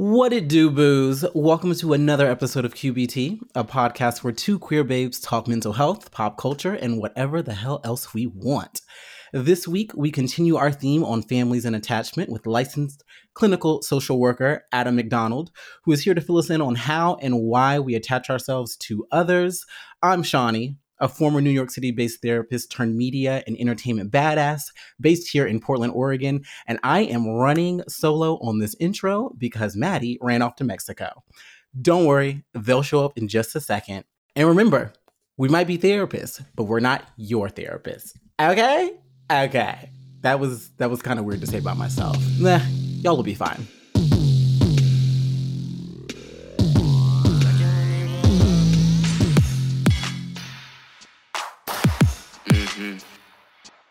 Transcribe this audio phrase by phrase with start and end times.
[0.00, 1.26] What it do, booze?
[1.34, 6.10] Welcome to another episode of QBT, a podcast where two queer babes talk mental health,
[6.10, 8.80] pop culture, and whatever the hell else we want.
[9.34, 14.64] This week, we continue our theme on families and attachment with licensed clinical social worker
[14.72, 15.50] Adam McDonald,
[15.84, 19.06] who is here to fill us in on how and why we attach ourselves to
[19.12, 19.66] others.
[20.02, 24.62] I'm Shawnee, a former New York City based therapist turned media and entertainment badass
[25.00, 26.44] based here in Portland, Oregon.
[26.66, 31.24] And I am running solo on this intro because Maddie ran off to Mexico.
[31.80, 34.04] Don't worry, they'll show up in just a second.
[34.36, 34.92] And remember,
[35.36, 38.16] we might be therapists, but we're not your therapist.
[38.40, 38.92] Okay?
[39.30, 39.90] Okay.
[40.20, 42.18] That was that was kind of weird to say about myself.
[42.38, 42.60] Nah,
[43.00, 43.66] y'all will be fine.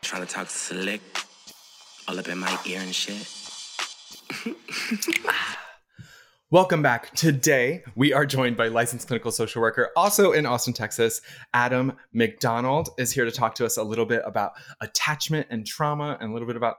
[0.09, 1.01] Trying to talk slick,
[2.07, 3.31] all up in my ear and shit.
[6.49, 7.13] Welcome back.
[7.13, 11.21] Today, we are joined by licensed clinical social worker, also in Austin, Texas.
[11.53, 16.17] Adam McDonald is here to talk to us a little bit about attachment and trauma
[16.19, 16.77] and a little bit about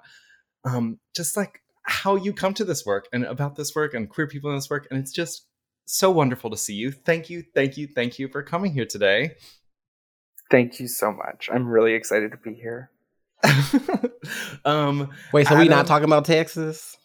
[0.64, 4.26] um, just like how you come to this work and about this work and queer
[4.26, 4.88] people in this work.
[4.90, 5.46] And it's just
[5.84, 6.90] so wonderful to see you.
[6.90, 9.36] Thank you, thank you, thank you for coming here today.
[10.50, 11.48] Thank you so much.
[11.52, 12.90] I'm really excited to be here.
[14.64, 16.96] um, Wait, so we not talking about Texas?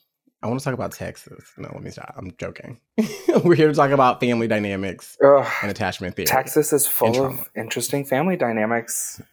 [0.46, 1.44] I want to talk about Texas.
[1.58, 2.14] No, let me stop.
[2.16, 2.80] I'm joking.
[3.44, 6.28] We're here to talk about family dynamics Ugh, and attachment theory.
[6.28, 9.22] Texas is full of interesting family dynamics.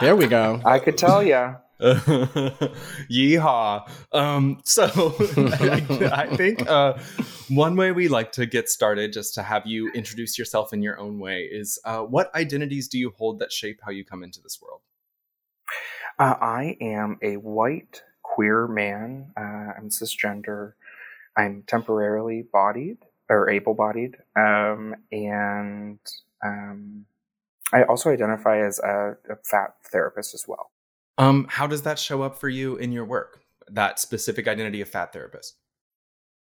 [0.00, 0.60] There we go.
[0.64, 1.56] I could tell you.
[3.10, 3.88] Yeehaw.
[4.12, 6.98] Um, so I, I think uh,
[7.48, 10.98] one way we like to get started, just to have you introduce yourself in your
[10.98, 14.40] own way, is uh, what identities do you hold that shape how you come into
[14.40, 14.80] this world?
[16.18, 19.32] Uh, I am a white queer man.
[19.36, 20.74] Uh, I'm cisgender.
[21.36, 22.98] I'm temporarily bodied
[23.28, 25.98] or able-bodied, um, and
[26.44, 27.06] um,
[27.72, 30.70] I also identify as a, a fat therapist as well.
[31.16, 33.40] Um, how does that show up for you in your work?
[33.68, 35.56] That specific identity of fat therapist.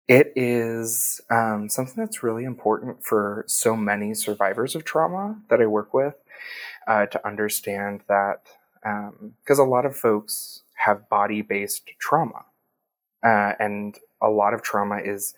[0.07, 5.65] It is um, something that's really important for so many survivors of trauma that I
[5.65, 6.15] work with
[6.85, 8.41] uh, to understand that
[8.83, 12.45] because a lot of folks have body based trauma,
[13.25, 15.33] uh, and a lot of trauma is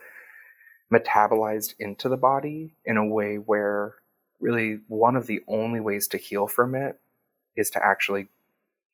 [0.94, 3.96] metabolized into the body in a way where
[4.40, 7.00] really one of the only ways to heal from it
[7.56, 8.28] is to actually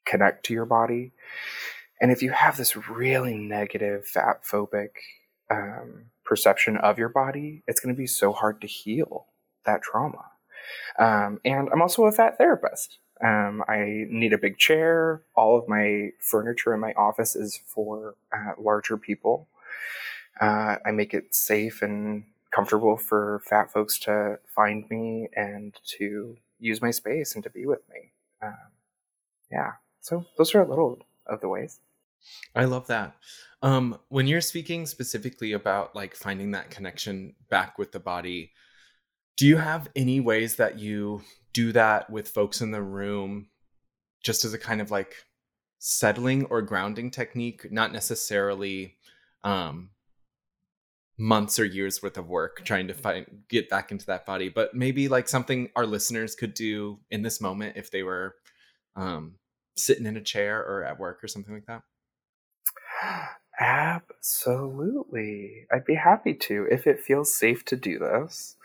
[0.06, 1.12] connect to your body.
[2.00, 4.90] And if you have this really negative, fat phobic
[5.50, 9.28] um, perception of your body, it's going to be so hard to heal
[9.66, 10.26] that trauma.
[10.98, 13.00] Um, and I'm also a fat therapist.
[13.24, 15.22] Um, I need a big chair.
[15.36, 19.48] All of my furniture in my office is for uh, larger people.
[20.40, 26.38] Uh, I make it safe and comfortable for fat folks to find me and to
[26.60, 28.12] use my space and to be with me.
[28.42, 28.72] Um,
[29.52, 29.74] yeah.
[30.02, 31.80] So those are a little of the ways.
[32.56, 33.16] I love that.
[33.64, 38.52] Um, when you're speaking specifically about like finding that connection back with the body,
[39.38, 43.48] do you have any ways that you do that with folks in the room
[44.24, 45.16] just as a kind of like
[45.80, 48.96] settling or grounding technique, not necessarily
[49.44, 49.90] um
[51.18, 54.74] months or years worth of work trying to find get back into that body, but
[54.74, 58.36] maybe like something our listeners could do in this moment if they were
[58.96, 59.36] um
[59.76, 61.82] sitting in a chair or at work or something like that?
[63.60, 65.68] Absolutely.
[65.72, 68.56] I'd be happy to if it feels safe to do this.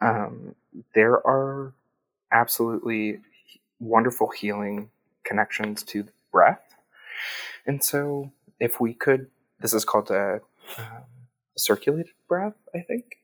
[0.00, 0.54] Um,
[0.94, 1.74] there are
[2.32, 3.20] absolutely
[3.80, 4.90] wonderful healing
[5.24, 6.74] connections to breath.
[7.66, 9.28] And so, if we could,
[9.60, 10.40] this is called a
[10.78, 11.04] um,
[11.56, 13.18] circulated breath, I think.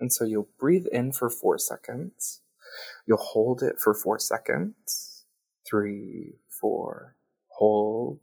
[0.00, 2.40] And so, you'll breathe in for four seconds,
[3.06, 5.24] you'll hold it for four seconds,
[5.68, 7.16] three, four,
[7.48, 8.20] hold,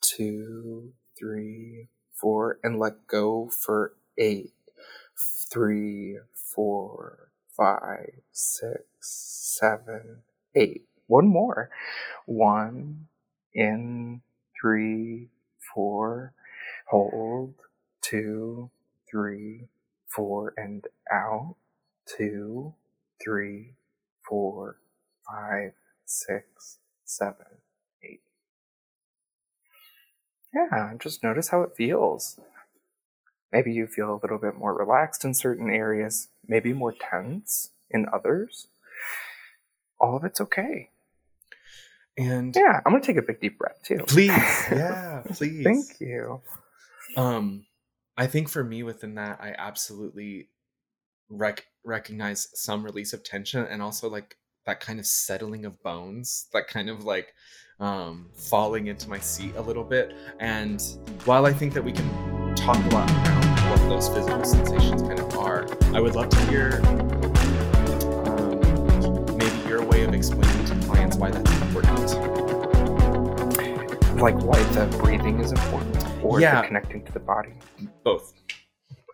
[0.00, 4.52] two, three, four, and let go for eight,
[5.52, 6.18] three,
[6.54, 10.22] four, five, six, seven,
[10.56, 10.84] eight.
[11.08, 11.70] One more.
[12.26, 13.08] One,
[13.54, 14.22] in,
[14.60, 15.28] three,
[15.74, 16.34] four,
[16.88, 17.54] hold,
[18.02, 18.70] two,
[19.10, 19.68] three,
[20.08, 21.56] four, and out,
[22.06, 22.74] two,
[23.22, 23.74] three,
[24.28, 24.78] four,
[25.28, 25.72] five,
[26.06, 27.46] six, seven,
[28.04, 28.22] eight.
[30.54, 32.40] Yeah, just notice how it feels.
[33.52, 38.06] Maybe you feel a little bit more relaxed in certain areas, maybe more tense in
[38.12, 38.68] others.
[40.00, 40.90] All of it's okay.
[42.16, 44.04] And Yeah, I'm gonna take a big deep breath too.
[44.06, 44.28] please,
[44.70, 45.64] yeah, please.
[45.64, 46.40] Thank you.
[47.16, 47.66] Um,
[48.16, 50.48] I think for me within that, I absolutely
[51.28, 54.36] rec- recognize some release of tension and also like
[54.66, 57.32] that kind of settling of bones, that kind of like
[57.80, 60.14] um, falling into my seat a little bit.
[60.38, 60.82] And
[61.24, 62.29] while I think that we can
[62.60, 66.40] talk a lot around what those physical sensations kind of are, I would love to
[66.50, 66.80] hear
[68.26, 71.98] um, maybe your way of explaining to clients why that's important.
[74.20, 76.66] Like why the breathing is important or Yeah.
[76.66, 77.54] connecting to the body.
[78.04, 78.34] Both.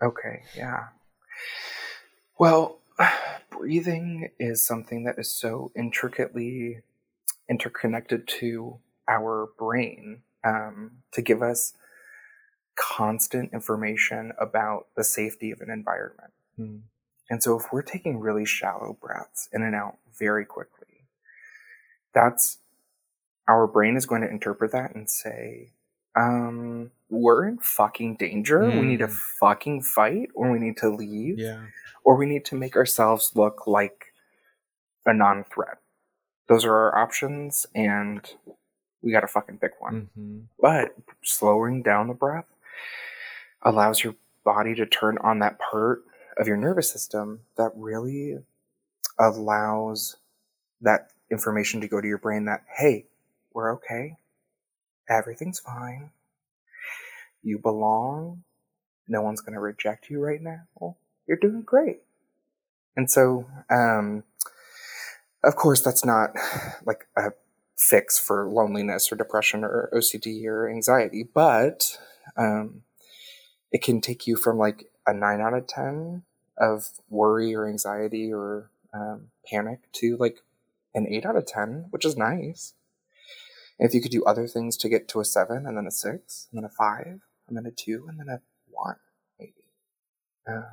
[0.03, 0.87] Okay, yeah.
[2.37, 2.79] Well,
[3.49, 6.81] breathing is something that is so intricately
[7.49, 11.73] interconnected to our brain um, to give us
[12.77, 16.33] constant information about the safety of an environment.
[16.55, 16.77] Hmm.
[17.29, 21.07] And so, if we're taking really shallow breaths in and out very quickly,
[22.13, 22.59] that's
[23.47, 25.71] our brain is going to interpret that and say,
[26.15, 28.69] um, we're in fucking danger.
[28.69, 29.17] We need to Mm.
[29.39, 31.67] fucking fight, or we need to leave, Yeah.
[32.03, 34.13] or we need to make ourselves look like
[35.05, 35.77] a non threat.
[36.47, 38.33] Those are our options, and
[39.01, 40.09] we got to fucking pick one.
[40.15, 42.47] hmm But slowing down the breath
[43.61, 46.03] allows your body to turn on that part
[46.37, 48.37] of your nervous system that really
[49.19, 50.17] allows
[50.81, 53.05] that information to go to your brain that, hey,
[53.53, 54.15] we're okay.
[55.09, 56.11] Everything's fine.
[57.41, 58.43] You belong.
[59.07, 60.95] No one's going to reject you right now.
[61.27, 62.01] You're doing great.
[62.95, 64.23] And so, um,
[65.43, 66.31] of course, that's not
[66.85, 67.31] like a
[67.77, 71.97] fix for loneliness or depression or OCD or anxiety, but
[72.35, 72.81] um,
[73.71, 76.23] it can take you from like a nine out of 10
[76.57, 80.41] of worry or anxiety or um, panic to like
[80.95, 82.73] an eight out of 10, which is nice.
[83.79, 86.47] If you could do other things to get to a seven and then a six
[86.51, 88.41] and then a five and then a two and then a
[88.71, 88.95] one,
[89.39, 89.53] maybe.
[90.47, 90.65] Um,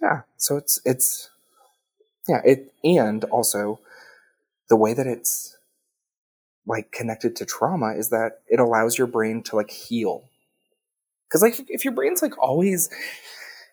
[0.00, 1.30] yeah, so it's, it's,
[2.28, 3.80] yeah, it, and also
[4.68, 5.56] the way that it's
[6.66, 10.24] like connected to trauma is that it allows your brain to like heal.
[11.30, 12.90] Cause like if your brain's like always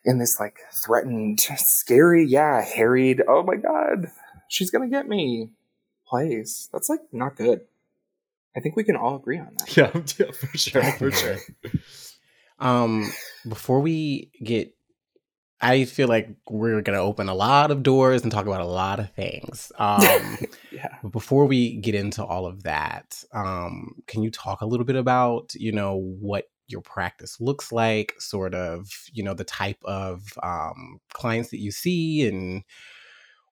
[0.06, 4.08] in this like threatened, scary, yeah, harried, oh my god,
[4.48, 5.50] she's gonna get me
[6.08, 7.62] place, that's like not good.
[8.56, 9.78] I think we can all agree on that.
[10.18, 11.38] Yeah, yeah, for sure, for sure.
[12.60, 13.10] Um,
[13.48, 14.76] before we get,
[15.62, 19.00] I feel like we're gonna open a lot of doors and talk about a lot
[19.00, 19.72] of things.
[19.80, 20.38] Um,
[20.72, 20.90] Yeah.
[21.04, 24.96] but before we get into all of that, um, can you talk a little bit
[24.96, 30.22] about you know what your practice looks like, sort of you know the type of
[30.44, 32.64] um, clients that you see, and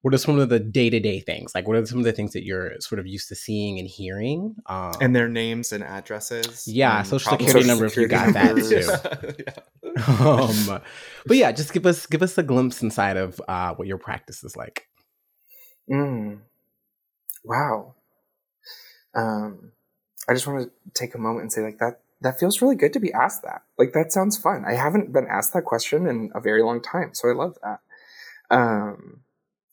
[0.01, 1.53] what are some of the day to day things?
[1.56, 3.88] Like, what are some of the things that you're sort of used to seeing and
[3.88, 4.56] hearing?
[4.68, 6.68] Um, and their names and addresses.
[6.68, 9.33] Yeah, and social security number if you got that too.
[9.45, 9.53] yeah.
[10.19, 10.81] um,
[11.25, 14.44] but yeah, just give us give us a glimpse inside of uh, what your practice
[14.44, 14.88] is like.
[15.89, 16.39] Mm.
[17.44, 17.95] Wow.
[19.15, 19.71] Um,
[20.29, 22.01] I just want to take a moment and say like that.
[22.21, 23.61] That feels really good to be asked that.
[23.77, 24.65] Like that sounds fun.
[24.67, 27.79] I haven't been asked that question in a very long time, so I love that.
[28.50, 29.21] Um,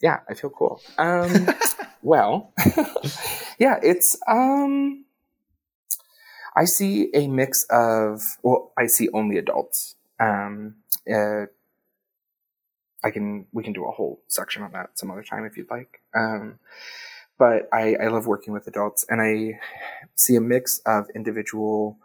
[0.03, 0.81] yeah, I feel cool.
[0.99, 1.49] Um,
[2.03, 2.53] well,
[3.59, 5.07] yeah, it's um,
[6.55, 9.97] I see a mix of well, I see only adults.
[10.25, 10.77] Um,
[11.13, 11.47] uh,
[13.05, 15.71] I can we can do a whole section on that some other time if you'd
[15.71, 16.01] like.
[16.15, 16.59] Um,
[17.39, 19.61] but I, I love working with adults, and I
[20.15, 21.99] see a mix of individual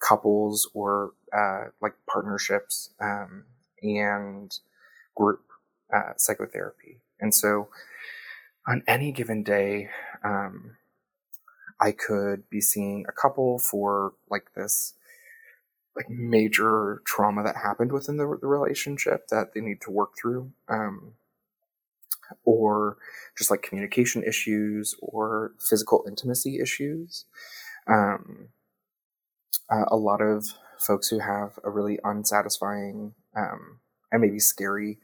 [0.00, 3.44] couples or uh, like partnerships um,
[3.82, 4.58] and
[5.14, 5.42] group
[5.94, 6.98] uh, psychotherapy.
[7.20, 7.68] And so,
[8.66, 9.88] on any given day,
[10.24, 10.76] um,
[11.80, 14.94] I could be seeing a couple for like this
[15.96, 20.50] like major trauma that happened within the, the relationship that they need to work through
[20.68, 21.12] um,
[22.44, 22.96] or
[23.36, 27.26] just like communication issues or physical intimacy issues.
[27.86, 28.48] Um,
[29.70, 30.46] uh, a lot of
[30.78, 33.80] folks who have a really unsatisfying um,
[34.10, 34.98] and maybe scary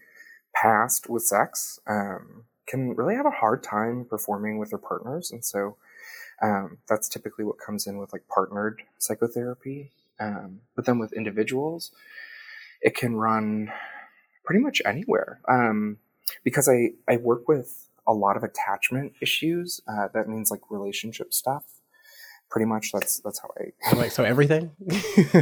[0.54, 5.44] past with sex um, can really have a hard time performing with their partners and
[5.44, 5.76] so
[6.42, 9.90] um, that's typically what comes in with like partnered psychotherapy
[10.20, 11.92] um, but then with individuals,
[12.80, 13.72] it can run
[14.44, 15.40] pretty much anywhere.
[15.48, 15.98] Um,
[16.44, 19.80] because I, I work with a lot of attachment issues.
[19.86, 21.64] Uh, that means like relationship stuff.
[22.50, 24.70] Pretty much that's that's how I Like so, everything.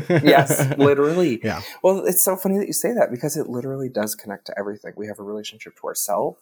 [0.09, 1.41] yes, literally.
[1.45, 1.63] Yeah.
[1.85, 4.93] Well, it's so funny that you say that because it literally does connect to everything.
[4.97, 6.41] We have a relationship to ourselves.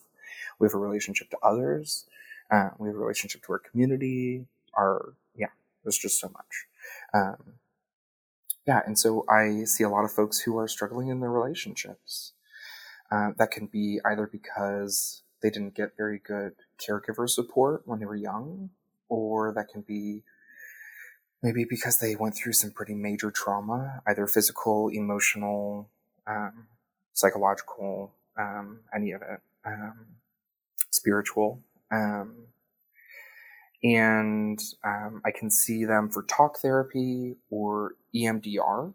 [0.58, 2.06] We have a relationship to others.
[2.50, 4.46] Uh, we have a relationship to our community.
[4.72, 5.48] Our yeah,
[5.82, 6.66] there's just so much.
[7.12, 7.54] Um,
[8.66, 12.32] yeah, and so I see a lot of folks who are struggling in their relationships.
[13.10, 18.06] Uh, that can be either because they didn't get very good caregiver support when they
[18.06, 18.70] were young,
[19.08, 20.22] or that can be
[21.42, 25.90] maybe because they went through some pretty major trauma, either physical, emotional,
[26.26, 26.66] um,
[27.12, 30.06] psychological, um, any of it, um,
[30.90, 31.60] spiritual.
[31.90, 32.46] Um,
[33.84, 38.94] and um, I can see them for talk therapy or EMDR.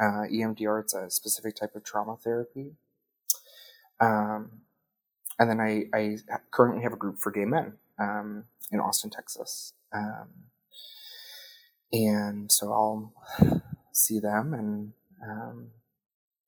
[0.00, 2.76] Uh, EMDR, it's a specific type of trauma therapy.
[4.00, 4.62] Um,
[5.40, 6.18] and then I, I,
[6.52, 9.72] currently have a group for gay men um, in Austin, Texas.
[9.92, 10.28] Um,
[11.92, 13.12] and so I'll
[13.92, 15.70] see them and um,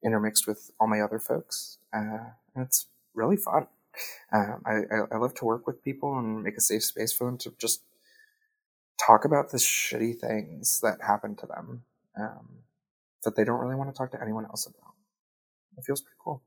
[0.05, 1.79] intermixed with all my other folks.
[1.93, 3.67] Uh, and it's really fun.
[4.33, 4.83] Um, I,
[5.13, 7.83] I, love to work with people and make a safe space for them to just
[9.05, 11.83] talk about the shitty things that happen to them
[12.17, 12.49] um,
[13.25, 14.95] that they don't really want to talk to anyone else about.
[15.77, 16.43] It feels pretty cool.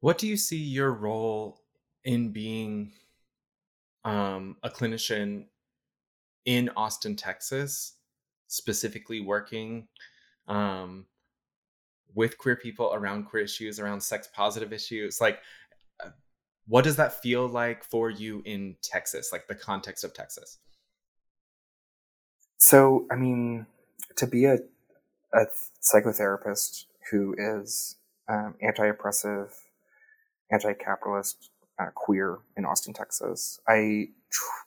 [0.00, 1.60] What do you see your role
[2.04, 2.92] in being
[4.04, 5.44] um, a clinician
[6.44, 7.94] in Austin, Texas,
[8.48, 9.86] specifically working
[10.48, 11.06] um,
[12.14, 15.20] with queer people around queer issues, around sex positive issues?
[15.20, 15.40] Like,
[16.70, 20.58] what does that feel like for you in Texas, like the context of Texas?
[22.58, 23.66] So, I mean,
[24.14, 24.58] to be a,
[25.34, 25.46] a
[25.82, 27.96] psychotherapist who is
[28.28, 29.52] um, anti oppressive,
[30.52, 34.10] anti capitalist, uh, queer in Austin, Texas, I.
[34.30, 34.66] Tr-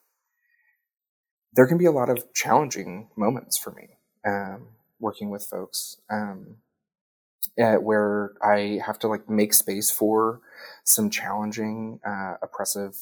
[1.55, 3.89] there can be a lot of challenging moments for me
[4.25, 4.69] um,
[4.99, 5.97] working with folks.
[6.09, 6.57] Um,
[7.61, 10.41] uh, where I have to like make space for
[10.83, 12.97] some challenging, uh, oppressive,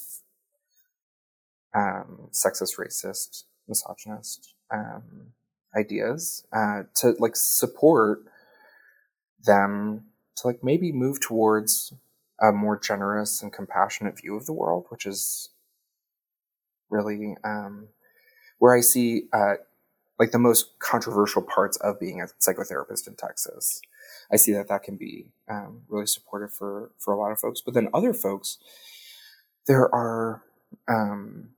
[1.74, 5.34] um, sexist, racist, misogynist um,
[5.76, 8.24] ideas uh, to like support
[9.44, 10.06] them
[10.36, 11.94] to like maybe move towards
[12.42, 15.50] a more generous and compassionate view of the world, which is
[16.90, 17.88] really um,
[18.60, 19.56] where I see uh,
[20.20, 23.82] like the most controversial parts of being a psychotherapist in Texas.
[24.32, 27.62] I see that that can be um, really supportive for for a lot of folks,
[27.62, 28.58] but then other folks,
[29.68, 30.44] there are
[30.88, 31.50] um,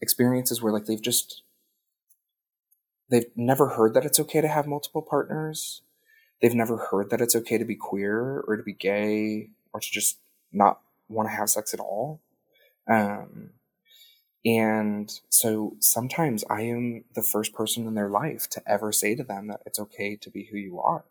[0.00, 1.42] experiences where like they've just
[3.10, 5.82] they've never heard that it's okay to have multiple partners.
[6.40, 9.90] They've never heard that it's okay to be queer or to be gay or to
[9.90, 10.18] just
[10.52, 12.20] not want to have sex at all.
[12.88, 13.50] Um,
[14.44, 19.22] and so sometimes I am the first person in their life to ever say to
[19.22, 21.04] them that it's okay to be who you are,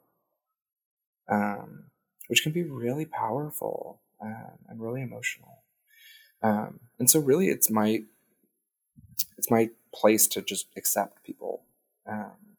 [1.32, 1.86] um,
[2.28, 5.64] which can be really powerful um, and really emotional.
[6.44, 8.04] Um, and so, really, it's my
[9.38, 11.64] it's my place to just accept people
[12.08, 12.58] um,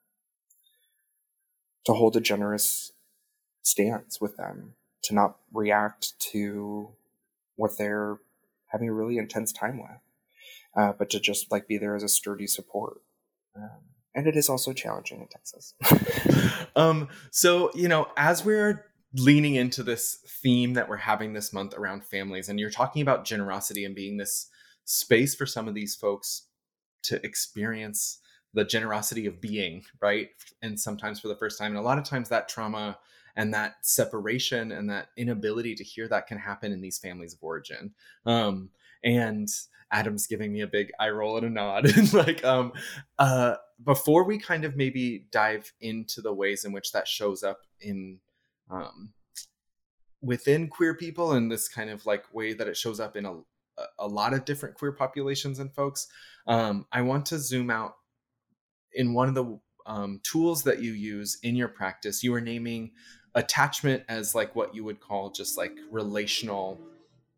[1.84, 2.92] to hold a generous
[3.62, 6.90] stance with them, to not react to
[7.56, 8.18] what they're
[8.68, 10.00] having a really intense time with,
[10.76, 13.00] uh, but to just like be there as a sturdy support.
[13.56, 15.74] Um, and it is also challenging in Texas.
[16.76, 21.74] um, so you know, as we're leaning into this theme that we're having this month
[21.76, 24.48] around families, and you're talking about generosity and being this
[24.84, 26.48] space for some of these folks
[27.02, 28.18] to experience
[28.54, 30.28] the generosity of being, right?
[30.60, 31.72] And sometimes for the first time.
[31.72, 32.98] And a lot of times that trauma
[33.34, 37.42] and that separation and that inability to hear that can happen in these families of
[37.42, 37.94] origin.
[38.26, 38.70] Um,
[39.04, 39.48] and
[39.90, 41.92] Adam's giving me a big eye roll and a nod.
[42.12, 42.72] like, um,
[43.18, 47.60] uh, before we kind of maybe dive into the ways in which that shows up
[47.80, 48.18] in,
[48.70, 49.12] um,
[50.22, 53.34] within queer people and this kind of like way that it shows up in a,
[53.98, 56.06] a lot of different queer populations and folks,
[56.46, 57.96] um, I want to zoom out
[58.94, 62.92] in one of the um, tools that you use in your practice, you are naming
[63.34, 66.80] attachment as like what you would call just like relational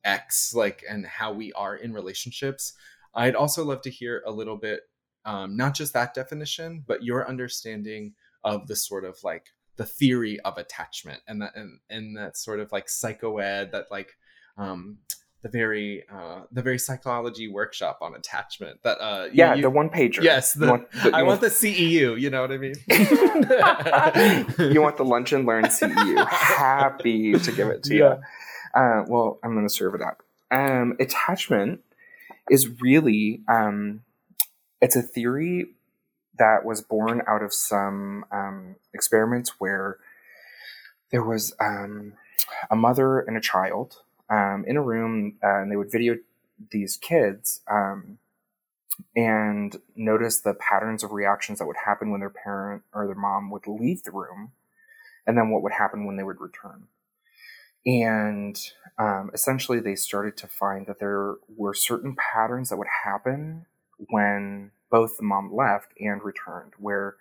[0.04, 2.75] X, like and how we are in relationships.
[3.14, 4.80] I'd also love to hear a little bit,
[5.25, 9.46] um, not just that definition, but your understanding of the sort of like
[9.76, 14.16] the theory of attachment and that and, and that sort of like psychoed that like
[14.56, 14.99] um
[15.42, 19.90] the very uh the very psychology workshop on attachment that uh yeah you, the one
[19.90, 22.75] pager yes the, want, the, i want, want the ceu you know what i mean
[24.73, 28.14] you want the lunch and learn ceu happy to give it to yeah.
[28.14, 28.20] you
[28.75, 31.81] uh, well i'm going to serve it up um attachment
[32.50, 34.02] is really um
[34.81, 35.66] it's a theory
[36.38, 39.99] that was born out of some um, experiments where
[41.11, 42.14] there was um,
[42.71, 43.97] a mother and a child
[44.28, 46.16] um, in a room, uh, and they would video
[46.71, 48.19] these kids um,
[49.14, 53.50] and notice the patterns of reactions that would happen when their parent or their mom
[53.50, 54.52] would leave the room,
[55.26, 56.88] and then what would happen when they would return.
[57.87, 58.59] And
[58.99, 63.67] um, essentially, they started to find that there were certain patterns that would happen
[64.11, 67.17] when both the mom left and returned, where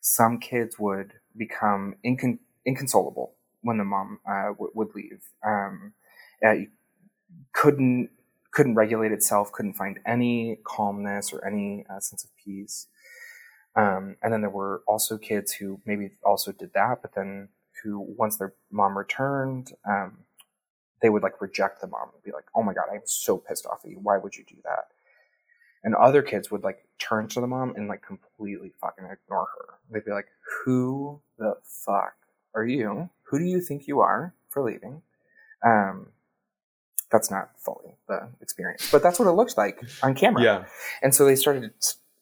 [0.00, 5.22] some kids would become incon- inconsolable when the mom uh, w- would leave.
[5.44, 5.94] Um,
[6.46, 6.54] uh,
[7.52, 8.10] couldn't
[8.52, 12.86] couldn't regulate itself, couldn't find any calmness or any uh, sense of peace.
[13.76, 17.48] Um, and then there were also kids who maybe also did that, but then
[17.84, 20.18] who, once their mom returned, um,
[21.02, 23.66] they would like reject the mom and be like, "Oh my god, I'm so pissed
[23.66, 23.98] off at you.
[24.02, 24.88] Why would you do that?"
[25.84, 29.74] And other kids would like turn to the mom and like completely fucking ignore her.
[29.90, 30.28] They'd be like,
[30.64, 32.14] "Who the fuck
[32.54, 33.10] are you?
[33.24, 35.02] Who do you think you are for leaving?"
[35.62, 36.08] Um,
[37.10, 40.42] that's not fully the experience, but that's what it looks like on camera.
[40.42, 40.64] Yeah.
[41.02, 41.72] And so they started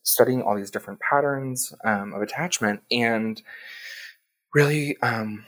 [0.03, 3.41] studying all these different patterns um, of attachment, and
[4.53, 5.45] really, um,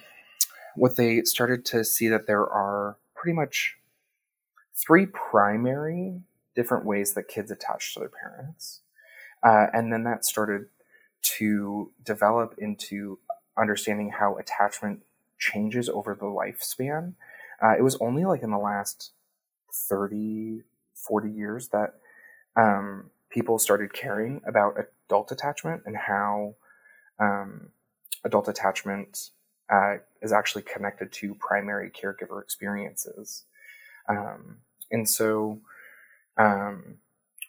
[0.77, 3.77] what they started to see that there are pretty much
[4.75, 6.21] three primary
[6.55, 8.81] different ways that kids attach to their parents,
[9.43, 10.67] uh, and then that started
[11.23, 13.19] to develop into
[13.57, 15.01] understanding how attachment
[15.39, 17.15] changes over the lifespan.
[17.63, 19.13] Uh, it was only like in the last
[19.89, 20.63] 30,
[20.95, 21.95] 40 years that
[22.57, 24.77] um, people started caring about
[25.09, 26.55] adult attachment and how
[27.19, 27.69] um,
[28.25, 29.31] adult attachment
[29.73, 33.45] uh, is actually connected to primary caregiver experiences.
[34.09, 34.59] Um,
[34.91, 35.61] and so,
[36.37, 36.99] um,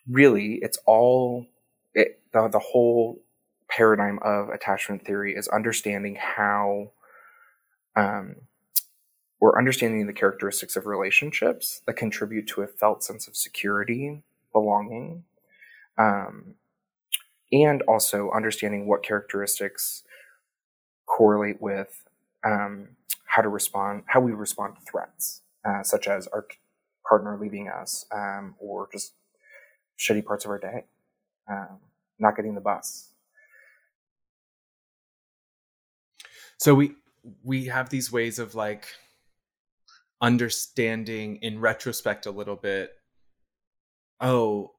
[0.08, 1.46] really, it's all
[1.94, 3.20] it, the, the whole
[3.68, 6.92] paradigm of attachment theory is understanding how
[7.96, 8.36] um,
[9.40, 15.24] or understanding the characteristics of relationships that contribute to a felt sense of security, belonging,
[15.98, 16.54] um,
[17.52, 20.02] and also understanding what characteristics
[21.06, 22.05] correlate with
[22.44, 22.88] um,
[23.26, 26.46] how to respond, how we respond to threats, uh, such as our
[27.08, 29.14] partner leaving us, um, or just
[29.98, 30.84] shitty parts of our day,
[31.50, 31.78] um,
[32.18, 33.12] not getting the bus.
[36.58, 36.94] So we
[37.42, 38.86] we have these ways of like
[40.20, 42.92] understanding in retrospect a little bit
[44.20, 44.72] oh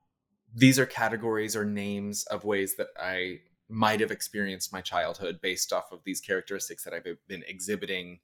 [0.55, 5.73] these are categories or names of ways that i might have experienced my childhood based
[5.73, 8.19] off of these characteristics that i've been exhibiting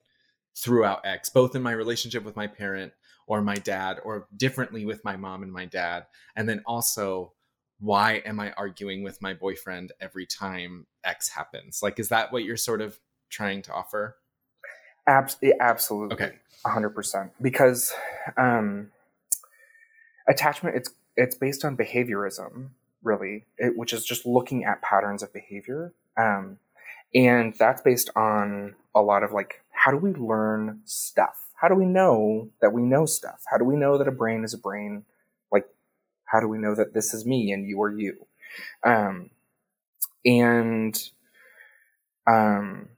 [0.56, 2.94] throughout x both in my relationship with my parent
[3.26, 7.34] or my dad or differently with my mom and my dad and then also
[7.80, 12.44] why am i arguing with my boyfriend every time x happens like is that what
[12.44, 14.16] you're sort of trying to offer
[15.08, 16.16] Abs- absolutely.
[16.16, 16.34] Okay.
[16.66, 17.32] hundred percent.
[17.42, 17.94] Because
[18.38, 18.92] um,
[20.28, 22.70] attachment it's it's based on behaviorism,
[23.04, 26.58] really, it, which is just looking at patterns of behavior, um,
[27.14, 31.50] and that's based on a lot of like how do we learn stuff?
[31.56, 33.44] How do we know that we know stuff?
[33.50, 35.04] How do we know that a brain is a brain?
[35.52, 35.68] Like,
[36.26, 38.26] how do we know that this is me and you are you?
[38.86, 39.30] Um,
[40.26, 41.02] and
[42.28, 42.90] um,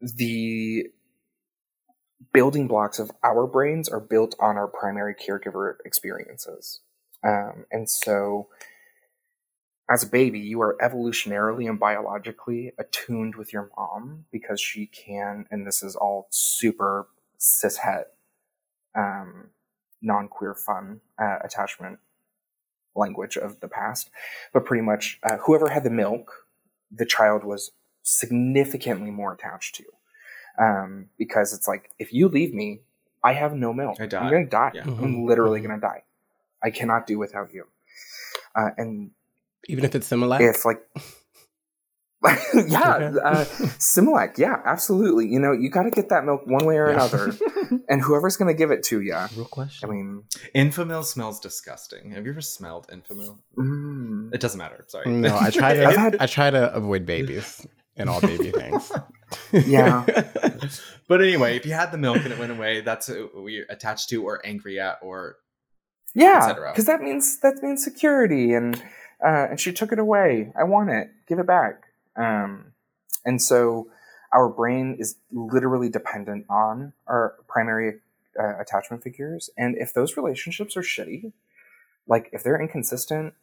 [0.00, 0.86] the
[2.32, 6.80] building blocks of our brains are built on our primary caregiver experiences.
[7.24, 8.48] Um, and so,
[9.90, 15.46] as a baby, you are evolutionarily and biologically attuned with your mom because she can,
[15.50, 17.08] and this is all super
[17.38, 18.04] cishet,
[18.94, 19.48] um,
[20.00, 21.98] non queer fun uh, attachment
[22.94, 24.10] language of the past.
[24.52, 26.46] But pretty much, uh, whoever had the milk,
[26.90, 29.84] the child was significantly more attached to.
[30.56, 32.80] Um, because it's like, if you leave me,
[33.24, 34.00] I have no milk.
[34.00, 34.20] I die.
[34.20, 34.72] I'm going to die.
[34.74, 34.84] Yeah.
[34.84, 36.04] I'm literally going to die.
[36.64, 37.64] I cannot do without you.
[38.56, 39.10] Uh, and
[39.68, 40.40] Even if it's similar.
[40.40, 40.80] if like,
[42.54, 43.18] yeah, Okay.
[43.22, 43.44] uh,
[43.78, 45.28] Similac, yeah, absolutely.
[45.28, 46.94] You know, you got to get that milk one way or Yeah.
[46.94, 47.32] another,
[47.88, 49.14] and whoever's going to give it to you.
[49.36, 49.86] Real question.
[49.90, 50.22] I question.
[50.54, 52.12] mean, Enfamil smells disgusting.
[52.12, 53.38] Have you ever smelled Enfamil?
[53.58, 54.84] mm, It doesn't matter.
[54.88, 55.10] Sorry.
[55.10, 56.00] no, I try I've to.
[56.04, 58.90] had- I try to avoid babies and all baby things.
[59.52, 60.04] Yeah.
[61.08, 64.08] but anyway, if you had the milk and it went away, that's what you're attached
[64.10, 65.36] to or angry at or
[66.14, 68.76] yeah, because that means that means security, and
[69.24, 70.52] uh, and she took it away.
[70.58, 71.08] I want it.
[71.26, 71.82] Give it back.
[72.16, 72.72] Um,
[73.24, 73.88] and so
[74.32, 78.00] our brain is literally dependent on our primary
[78.38, 81.32] uh, attachment figures, and if those relationships are shitty,
[82.06, 83.34] like if they're inconsistent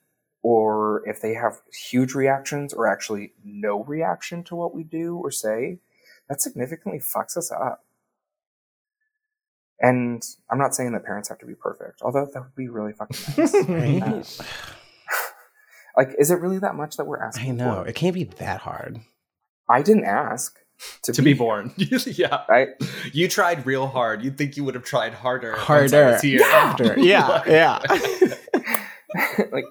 [0.43, 5.29] or if they have huge reactions or actually no reaction to what we do or
[5.29, 5.77] say,
[6.29, 7.83] that significantly fucks us up.
[9.81, 12.93] And I'm not saying that parents have to be perfect, although that would be really
[12.93, 14.39] fucking nice.
[14.39, 14.47] Right?
[15.97, 17.51] Like, is it really that much that we're asking?
[17.51, 17.89] I know for?
[17.89, 19.01] it can't be that hard.
[19.69, 20.57] I didn't ask
[21.03, 21.73] to, to be born.
[21.77, 22.43] yeah.
[22.47, 22.67] I,
[23.11, 24.23] You tried real hard.
[24.23, 25.53] You'd think you would have tried harder.
[25.53, 26.43] Harder was here.
[26.43, 27.81] after, yeah, yeah.
[29.51, 29.65] like,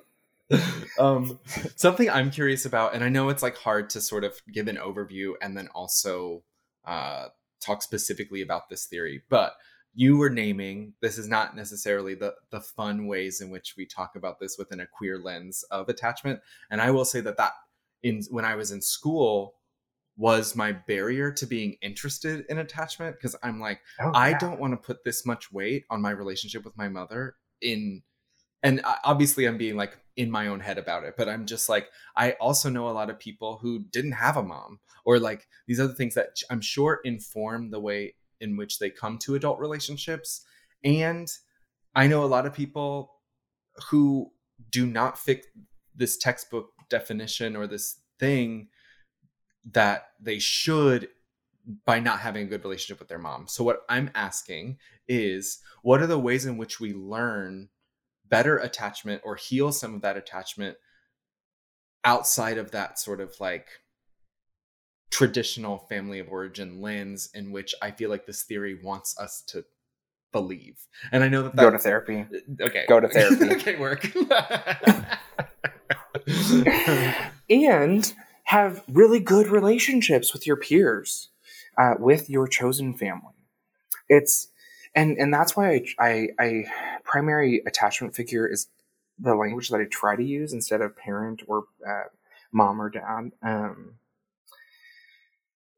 [0.98, 1.38] um,
[1.76, 4.76] something I'm curious about, and I know it's like hard to sort of give an
[4.76, 6.42] overview and then also
[6.84, 7.28] uh,
[7.60, 9.54] talk specifically about this theory, but
[9.94, 14.16] you were naming this is not necessarily the the fun ways in which we talk
[14.16, 17.52] about this within a queer lens of attachment, and I will say that that
[18.02, 19.54] in when I was in school
[20.16, 24.38] was my barrier to being interested in attachment because I'm like oh, I yeah.
[24.38, 28.02] don't want to put this much weight on my relationship with my mother in
[28.62, 31.88] and obviously I'm being like in my own head about it, but I'm just like
[32.16, 35.80] I also know a lot of people who didn't have a mom or like these
[35.80, 40.44] other things that I'm sure inform the way in which they come to adult relationships
[40.84, 41.28] and
[41.94, 43.14] I know a lot of people
[43.90, 44.30] who
[44.70, 45.46] do not fit
[45.94, 48.68] this textbook definition or this thing
[49.72, 51.08] that they should
[51.84, 53.46] by not having a good relationship with their mom.
[53.46, 57.68] So what I'm asking is what are the ways in which we learn
[58.28, 60.76] better attachment or heal some of that attachment
[62.04, 63.68] outside of that sort of like
[65.10, 69.64] traditional family of origin lens in which I feel like this theory wants us to
[70.32, 70.86] believe.
[71.12, 72.26] And I know that, go to therapy.
[72.60, 72.84] okay.
[72.88, 73.50] go to therapy.
[73.56, 74.10] okay, work.
[77.50, 78.12] and
[78.44, 81.28] have really good relationships with your peers,
[81.76, 83.34] uh, with your chosen family.
[84.08, 84.48] It's
[84.94, 86.64] and and that's why I, I I
[87.04, 88.68] primary attachment figure is
[89.18, 92.04] the language that I try to use instead of parent or uh,
[92.52, 93.30] mom or dad.
[93.42, 93.94] Um,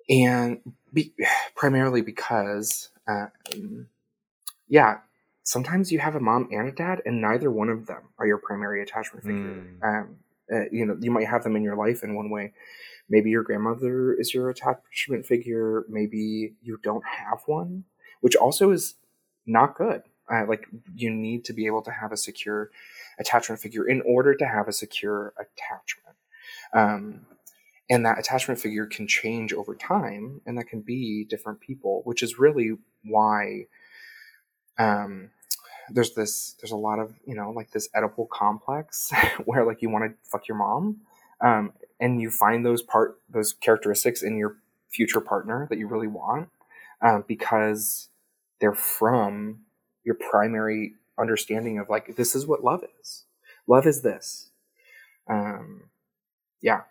[0.08, 0.60] and
[0.92, 1.12] be,
[1.54, 3.86] primarily because, uh, um,
[4.68, 4.98] yeah,
[5.42, 8.38] sometimes you have a mom and a dad, and neither one of them are your
[8.38, 9.64] primary attachment figure.
[9.82, 9.82] Mm.
[9.82, 10.16] Um,
[10.52, 12.52] uh, you know, you might have them in your life in one way.
[13.08, 15.84] Maybe your grandmother is your attachment figure.
[15.88, 17.84] Maybe you don't have one,
[18.20, 18.94] which also is
[19.46, 20.02] not good.
[20.32, 22.70] Uh, like you need to be able to have a secure
[23.18, 26.16] attachment figure in order to have a secure attachment.
[26.72, 27.26] Um,
[27.92, 32.22] and that attachment figure can change over time, and that can be different people, which
[32.22, 33.66] is really why
[34.78, 35.28] um,
[35.90, 39.12] there's this there's a lot of you know like this Oedipal complex
[39.44, 41.02] where like you want to fuck your mom,
[41.42, 44.57] um, and you find those part those characteristics in your
[44.88, 46.48] future partner that you really want
[47.02, 48.09] um, because
[48.59, 49.61] they're from
[50.02, 53.24] your primary understanding of like this is what love is.
[53.66, 54.50] Love is this.
[55.28, 55.90] Um,
[56.62, 56.83] yeah,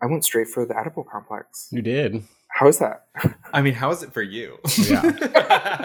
[0.00, 1.68] I went straight for the Oedipal complex.
[1.70, 2.22] You did.
[2.50, 3.06] How is that?
[3.52, 4.58] I mean, how is it for you?
[4.76, 5.02] Yeah.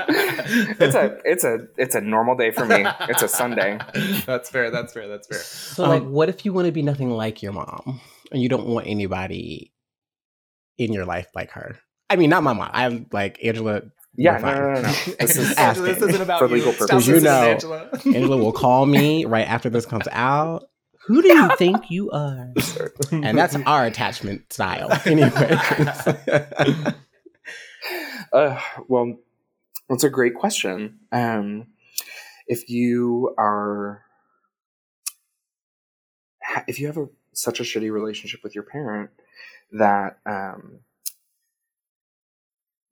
[0.10, 2.86] it's a it's a it's a normal day for me.
[3.10, 3.80] It's a Sunday.
[4.26, 4.72] That's fair.
[4.72, 5.08] That's fair.
[5.08, 5.40] That's fair.
[5.40, 8.00] So, like, Um, what if you want to be nothing like your mom
[8.32, 9.74] and you don't want anybody
[10.78, 11.78] in your life like her?
[12.10, 12.70] I mean, not my mom.
[12.74, 13.82] I'm like Angela.
[14.16, 14.94] Yeah, you're no, no, no, no.
[15.20, 16.56] This is, Angela, this isn't about For you.
[16.56, 17.08] legal Stop purposes.
[17.08, 17.44] You know.
[17.50, 17.90] Angela.
[18.06, 20.66] Angela will call me right after this comes out.
[21.06, 22.54] Who do you think you are?
[23.12, 25.58] And that's our attachment style, anyway.
[28.32, 29.16] Uh, well,
[29.90, 31.00] that's a great question.
[31.12, 31.68] Um,
[32.48, 34.04] if you are,
[36.68, 39.12] if you have a, such a shitty relationship with your parent
[39.72, 40.80] that um,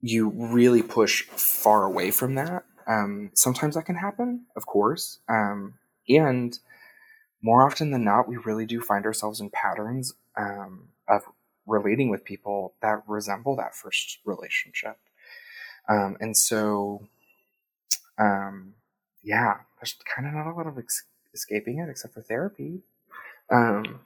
[0.00, 5.18] you really push far away from that, um, sometimes that can happen, of course.
[5.28, 5.74] Um,
[6.08, 6.56] and
[7.42, 11.22] more often than not, we really do find ourselves in patterns um, of
[11.66, 14.96] relating with people that resemble that first relationship.
[15.88, 17.08] Um, and so,
[18.18, 18.74] um,
[19.22, 22.80] yeah, there's kind of not a lot of ex- escaping it except for therapy.
[23.50, 24.00] Um,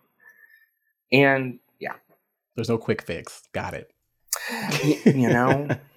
[1.13, 1.95] and yeah,
[2.55, 3.43] There's no quick fix.
[3.53, 3.93] Got it.
[5.05, 5.69] you know,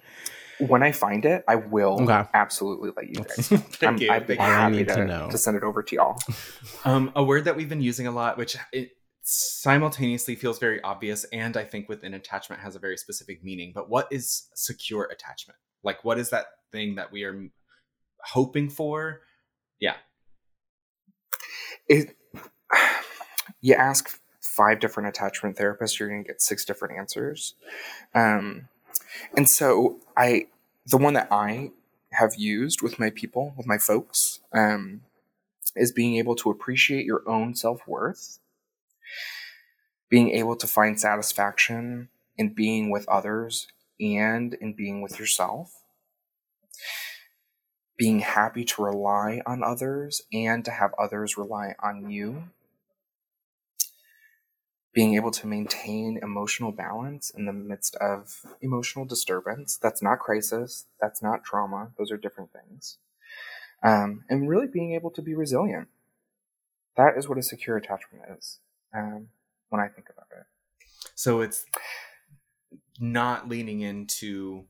[0.68, 2.28] when I find it, I will Okay.
[2.34, 3.48] absolutely let you guys.
[3.48, 4.10] Thank I'm, you.
[4.10, 4.44] I'd be Thank you.
[4.46, 5.30] All I happy need to, to know.
[5.30, 6.18] to send it over to y'all.
[6.84, 8.92] Um, a word that we've been using a lot, which it
[9.22, 13.72] simultaneously feels very obvious, and I think within attachment has a very specific meaning.
[13.74, 15.58] But what is secure attachment?
[15.82, 17.48] Like, what is that thing that we are
[18.24, 19.20] hoping for?
[19.78, 19.96] Yeah.
[21.88, 22.16] it,
[23.60, 27.54] you ask five different attachment therapists, you're going to get six different answers.
[28.14, 28.68] Um,
[29.36, 30.46] and so I,
[30.86, 31.72] the one that I
[32.12, 35.02] have used with my people, with my folks, um,
[35.76, 38.38] is being able to appreciate your own self worth,
[40.08, 43.68] being able to find satisfaction in being with others
[44.00, 45.80] and in being with yourself
[48.00, 52.44] being happy to rely on others and to have others rely on you.
[54.92, 59.78] Being able to maintain emotional balance in the midst of emotional disturbance.
[59.80, 60.86] That's not crisis.
[61.00, 61.90] That's not trauma.
[61.96, 62.98] Those are different things.
[63.82, 65.88] Um, and really being able to be resilient.
[66.96, 68.58] That is what a secure attachment is
[68.94, 69.28] um,
[69.68, 70.46] when I think about it.
[71.14, 71.64] So it's
[72.98, 74.64] not leaning into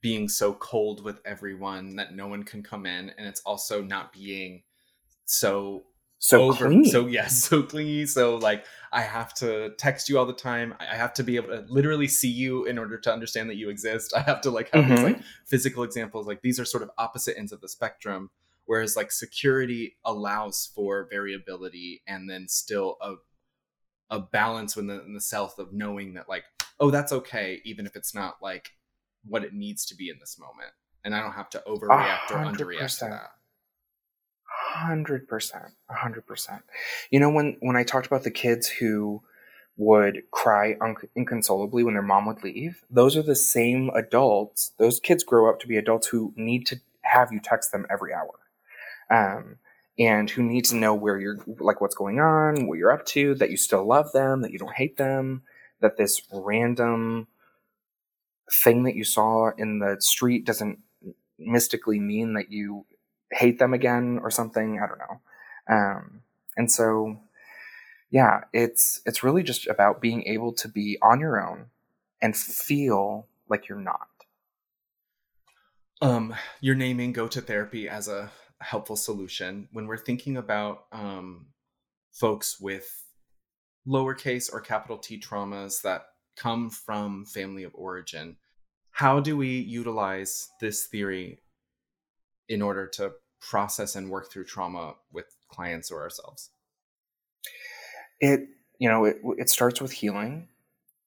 [0.00, 4.12] being so cold with everyone that no one can come in, and it's also not
[4.12, 4.62] being
[5.24, 5.84] so
[6.18, 6.90] so over clingy.
[6.90, 10.74] so yes so clingy so like i have to text you all the time.
[10.80, 13.68] I have to be able to literally see you in order to understand that you
[13.70, 14.14] exist.
[14.16, 15.02] I have to like have these Mhm.
[15.04, 16.26] like physical examples.
[16.26, 18.30] Like these are sort of opposite ends of the spectrum
[18.64, 23.14] whereas like security allows for variability and then still a
[24.10, 26.44] a balance within the, in the self of knowing that like
[26.80, 28.70] oh that's okay even if it's not like
[29.24, 30.72] what it needs to be in this moment.
[31.04, 33.30] And i don't have to overreact or underreact to that
[34.78, 36.62] Hundred percent, hundred percent.
[37.10, 39.22] You know when when I talked about the kids who
[39.76, 44.72] would cry un- inconsolably when their mom would leave, those are the same adults.
[44.78, 48.12] Those kids grow up to be adults who need to have you text them every
[48.14, 48.38] hour,
[49.10, 49.56] um,
[49.98, 53.34] and who need to know where you're, like what's going on, what you're up to,
[53.36, 55.42] that you still love them, that you don't hate them,
[55.80, 57.26] that this random
[58.52, 60.78] thing that you saw in the street doesn't
[61.38, 62.86] mystically mean that you
[63.32, 64.80] hate them again or something.
[64.82, 65.20] I don't know.
[65.68, 66.22] Um,
[66.56, 67.20] and so,
[68.10, 71.66] yeah, it's it's really just about being able to be on your own
[72.22, 74.08] and feel like you're not.
[76.00, 81.46] um you're naming go to therapy as a helpful solution when we're thinking about um
[82.12, 83.04] folks with
[83.86, 88.36] lowercase or capital t traumas that come from family of origin
[88.92, 91.40] how do we utilize this theory
[92.48, 96.50] in order to process and work through trauma with clients or ourselves
[98.20, 100.48] It you know it it starts with healing,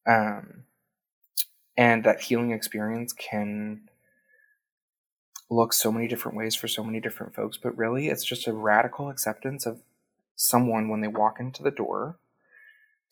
[0.07, 0.63] um,
[1.77, 3.89] and that healing experience can
[5.49, 7.57] look so many different ways for so many different folks.
[7.57, 9.81] But really, it's just a radical acceptance of
[10.35, 12.17] someone when they walk into the door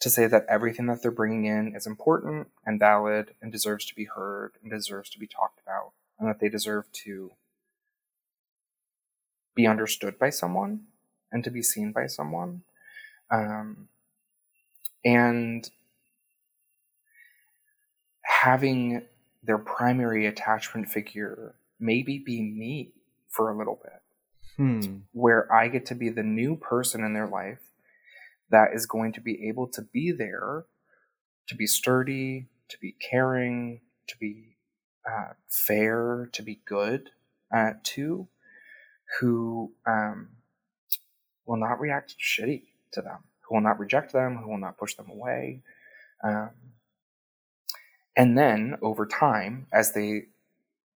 [0.02, 3.96] to say that everything that they're bringing in is important and valid and deserves to
[3.96, 7.32] be heard and deserves to be talked about and that they deserve to
[9.56, 10.82] be understood by someone
[11.32, 12.64] and to be seen by someone.
[13.32, 13.90] Um,
[15.06, 15.70] and
[18.24, 19.04] having
[19.44, 22.94] their primary attachment figure maybe be me
[23.30, 24.02] for a little bit.
[24.58, 24.98] Hmm.
[25.14, 27.62] Where I get to be the new person in their life
[28.50, 30.66] that is going to be able to be there,
[31.48, 34.58] to be sturdy, to be caring, to be
[35.10, 37.10] uh, fair, to be good
[37.54, 38.28] uh, to,
[39.20, 40.30] who um,
[41.46, 44.96] will not react shitty to them, who will not reject them, who will not push
[44.96, 45.62] them away.
[46.24, 46.52] Um,
[48.16, 50.28] and then over time, as they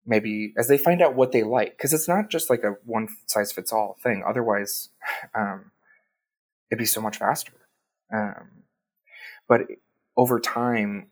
[0.06, 3.08] maybe as they find out what they like because it's not just like a one
[3.28, 4.90] size fits all thing otherwise
[5.36, 5.72] um,
[6.70, 7.54] it'd be so much faster
[8.12, 8.50] um,
[9.48, 9.62] but
[10.18, 11.08] over time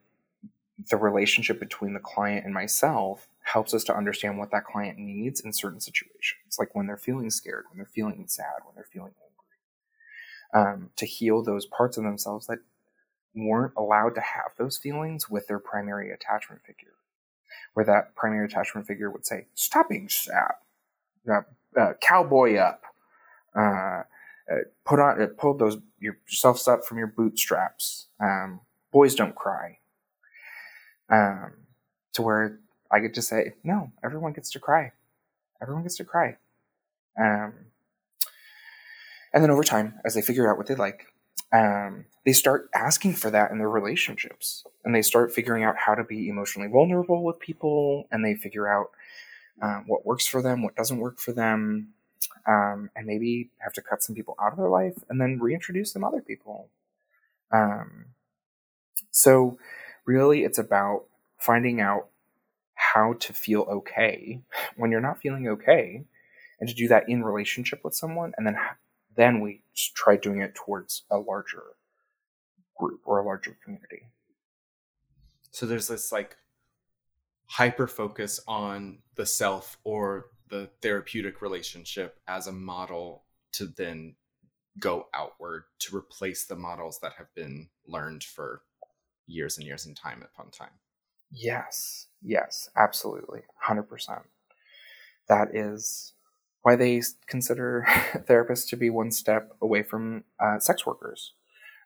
[0.90, 5.42] the relationship between the client and myself helps us to understand what that client needs
[5.42, 9.14] in certain situations like when they're feeling scared when they're feeling sad when they're feeling
[10.54, 12.60] angry um, to heal those parts of themselves that
[13.36, 16.94] weren't allowed to have those feelings with their primary attachment figure
[17.74, 20.56] where that primary attachment figure would say, "Stop being sad,
[21.30, 21.42] uh,
[21.78, 22.84] uh, cowboy up,
[23.56, 24.04] uh,
[24.52, 28.08] uh, put on, uh, pull those yourselves up from your bootstraps.
[28.20, 29.80] Um, boys don't cry."
[31.10, 31.68] Um,
[32.14, 32.60] to where
[32.92, 34.92] I get to say, "No, everyone gets to cry.
[35.62, 36.38] Everyone gets to cry."
[37.20, 37.54] Um,
[39.34, 41.06] and then over time, as they figure out what they like,
[41.52, 45.96] um, they start asking for that in their relationships and they start figuring out how
[45.96, 48.92] to be emotionally vulnerable with people and they figure out
[49.62, 51.90] um, what works for them what doesn't work for them
[52.48, 55.92] um, and maybe have to cut some people out of their life and then reintroduce
[55.94, 56.70] them other people
[57.52, 58.06] um,
[59.10, 59.58] so
[60.06, 61.06] really it's about
[61.40, 62.10] finding out
[62.94, 64.42] how to feel okay
[64.78, 66.04] when you're not feeling okay
[66.60, 68.58] and to do that in relationship with someone and then
[69.16, 69.62] then we
[69.96, 71.64] try doing it towards a larger
[72.78, 74.04] group or a larger community.
[75.52, 76.38] So there's this like
[77.46, 84.16] hyper focus on the self or the therapeutic relationship as a model to then
[84.80, 88.62] go outward to replace the models that have been learned for
[89.28, 90.70] years and years and time upon time.
[91.32, 93.42] Yes, yes, absolutely.
[93.68, 94.24] 100%.
[95.28, 96.14] That is
[96.62, 101.34] why they consider therapists to be one step away from uh, sex workers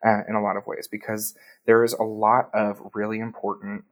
[0.06, 3.84] uh, in a lot of ways because there is a lot of really important,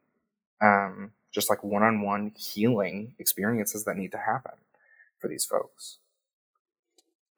[0.60, 4.58] um, just like one on one healing experiences that need to happen
[5.18, 5.98] for these folks.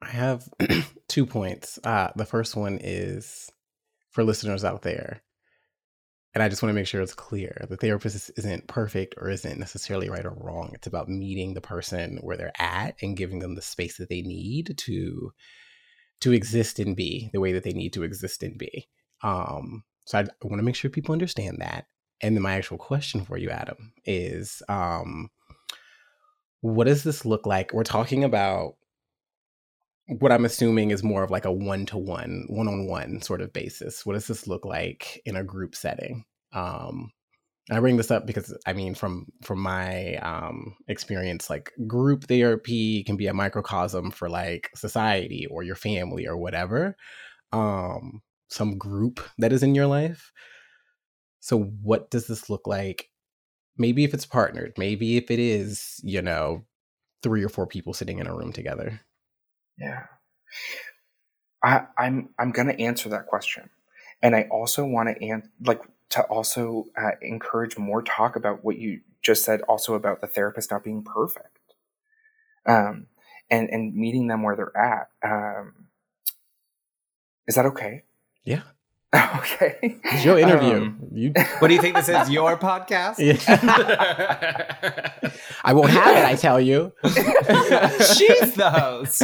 [0.01, 0.49] I have
[1.07, 1.79] two points.
[1.83, 3.51] Uh, the first one is
[4.11, 5.21] for listeners out there,
[6.35, 9.57] and I just want to make sure it's clear the therapist isn't perfect or isn't
[9.57, 10.71] necessarily right or wrong.
[10.73, 14.21] It's about meeting the person where they're at and giving them the space that they
[14.21, 15.31] need to
[16.21, 18.89] to exist and be the way that they need to exist and be.
[19.23, 21.85] Um, so I, I want to make sure people understand that.
[22.21, 25.29] And then my actual question for you, Adam, is um,
[26.61, 27.73] what does this look like?
[27.73, 28.75] We're talking about
[30.07, 33.41] what I'm assuming is more of like a one to one, one on one sort
[33.41, 34.05] of basis.
[34.05, 36.25] What does this look like in a group setting?
[36.53, 37.11] Um,
[37.71, 43.03] I bring this up because I mean, from from my um, experience, like group therapy
[43.03, 46.95] can be a microcosm for like society or your family or whatever,
[47.51, 50.31] um, some group that is in your life.
[51.39, 53.09] So, what does this look like?
[53.77, 56.63] Maybe if it's partnered, maybe if it is, you know,
[57.23, 59.01] three or four people sitting in a room together.
[59.77, 60.03] Yeah.
[61.63, 63.69] I, I'm I'm gonna answer that question,
[64.21, 68.77] and I also want to an- like to also uh, encourage more talk about what
[68.77, 71.59] you just said, also about the therapist not being perfect,
[72.65, 73.07] um,
[73.49, 75.09] and and meeting them where they're at.
[75.23, 75.87] Um,
[77.47, 78.03] is that okay?
[78.43, 78.63] Yeah.
[79.15, 79.77] okay.
[79.81, 80.75] It's your interview.
[80.75, 82.29] Um, you, What do you think this is?
[82.29, 83.15] Your podcast?
[85.63, 86.25] I won't have it.
[86.25, 86.91] I tell you.
[87.03, 89.21] She's the host.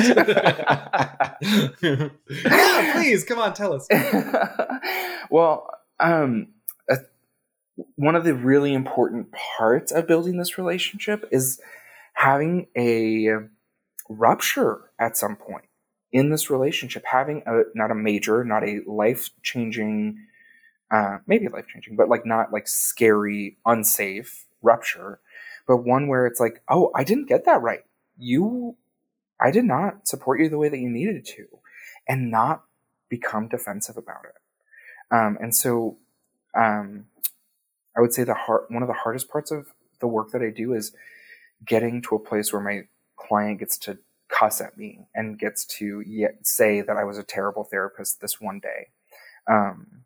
[2.44, 3.88] yeah, please come on, tell us.
[5.30, 6.48] well, um,
[6.90, 6.98] uh,
[7.96, 11.60] one of the really important parts of building this relationship is
[12.14, 13.28] having a
[14.10, 15.66] rupture at some point
[16.12, 20.20] in this relationship, having a not a major, not a life changing,
[20.92, 25.20] uh, maybe life changing, but like not like scary, unsafe rupture,
[25.68, 27.84] but one where it's like, oh, I didn't get that right.
[28.18, 28.76] You,
[29.40, 31.48] I did not support you the way that you needed to,
[32.08, 32.64] and not
[33.10, 34.36] become defensive about it.
[35.16, 35.98] Um, and so,
[36.54, 37.06] um,
[37.96, 39.68] I would say the hard, one of the hardest parts of
[40.00, 40.94] the work that I do is
[41.66, 42.84] getting to a place where my
[43.18, 43.98] client gets to
[44.32, 48.40] cuss at me and gets to yet say that I was a terrible therapist this
[48.40, 48.88] one day.
[49.48, 50.04] Um,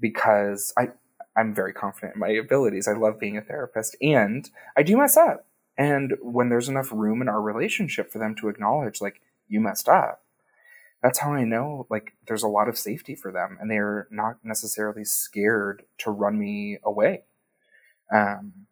[0.00, 0.88] because I,
[1.36, 2.88] I'm very confident in my abilities.
[2.88, 5.46] I love being a therapist and I do mess up.
[5.78, 9.88] And when there's enough room in our relationship for them to acknowledge, like, you messed
[9.88, 10.22] up,
[11.02, 14.36] that's how I know, like, there's a lot of safety for them and they're not
[14.44, 17.22] necessarily scared to run me away.
[18.12, 18.66] Um,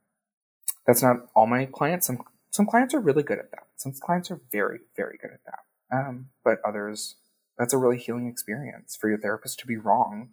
[0.86, 2.06] that's not all my clients.
[2.06, 2.18] Some
[2.50, 3.66] some clients are really good at that.
[3.80, 5.60] Some clients are very, very good at that.
[5.90, 7.16] Um, but others,
[7.58, 10.28] that's a really healing experience for your therapist to be wrong.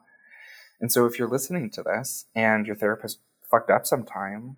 [0.82, 4.58] And so if you're listening to this and your therapist fucked up sometime,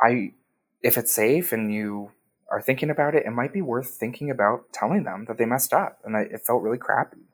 [0.00, 0.34] I,
[0.80, 2.12] if it's safe and you
[2.52, 5.72] are thinking about it, it might be worth thinking about telling them that they messed
[5.72, 7.26] up and that it felt really crappy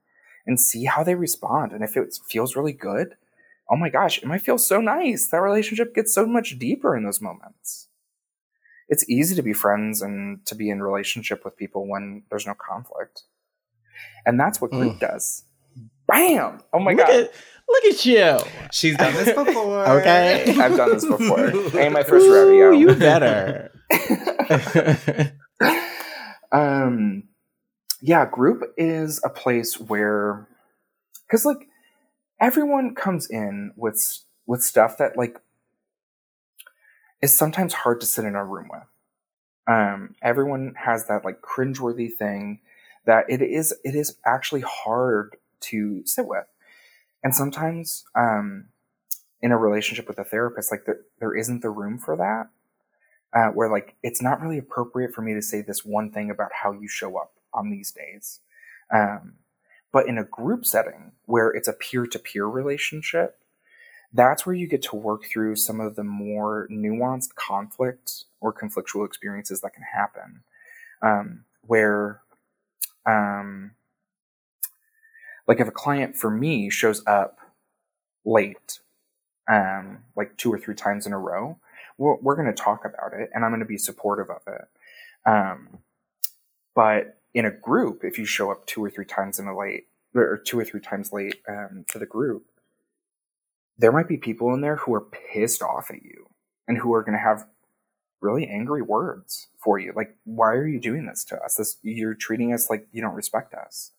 [0.46, 1.72] and see how they respond.
[1.72, 3.16] And if it feels really good,
[3.70, 5.28] oh my gosh, it might feel so nice.
[5.28, 7.88] That relationship gets so much deeper in those moments
[8.92, 12.52] it's easy to be friends and to be in relationship with people when there's no
[12.52, 13.22] conflict.
[14.26, 15.00] And that's what group mm.
[15.00, 15.44] does.
[16.06, 16.60] Bam!
[16.74, 17.10] Oh my look god.
[17.10, 17.32] At,
[17.70, 18.38] look at you.
[18.70, 19.88] She's done this before.
[20.00, 20.44] okay.
[20.60, 21.46] I've done this before.
[21.80, 22.72] Ain't my first Ooh, rodeo.
[22.72, 23.70] You better.
[26.52, 27.22] um
[28.02, 30.46] yeah, group is a place where
[31.30, 31.66] cuz like
[32.42, 35.38] everyone comes in with with stuff that like
[37.22, 38.82] is sometimes hard to sit in a room with.
[39.68, 42.60] Um, everyone has that like cringeworthy thing
[43.06, 46.46] that it is it is actually hard to sit with,
[47.22, 48.66] and sometimes um,
[49.40, 50.86] in a relationship with a therapist, like
[51.20, 52.48] there isn't the room for that.
[53.34, 56.50] Uh, where like it's not really appropriate for me to say this one thing about
[56.62, 58.40] how you show up on these days.
[58.92, 59.34] Um,
[59.90, 63.38] but in a group setting where it's a peer to peer relationship,
[64.12, 69.06] that's where you get to work through some of the more nuanced conflict or conflictual
[69.06, 70.42] experiences that can happen.
[71.00, 72.20] Um, where,
[73.06, 73.72] um,
[75.48, 77.38] like if a client for me shows up
[78.24, 78.80] late,
[79.48, 81.58] um, like two or three times in a row,
[81.98, 84.68] we're, we're going to talk about it and I'm going to be supportive of it.
[85.26, 85.78] Um,
[86.74, 89.86] but in a group, if you show up two or three times in a late,
[90.14, 92.44] or two or three times late um, to the group,
[93.82, 96.28] there might be people in there who are pissed off at you
[96.68, 97.48] and who are going to have
[98.20, 99.92] really angry words for you.
[99.94, 101.56] Like, why are you doing this to us?
[101.56, 103.90] This you're treating us like you don't respect us.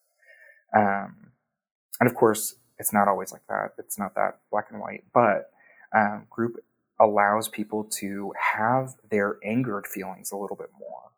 [0.73, 1.33] Um,
[1.99, 3.73] and of course, it's not always like that.
[3.77, 5.51] It's not that black and white, but
[5.93, 6.63] um, group
[6.97, 11.11] allows people to have their angered feelings a little bit more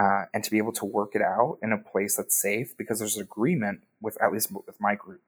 [0.00, 3.00] uh, and to be able to work it out in a place that's safe because
[3.00, 5.20] there's agreement with at least with my group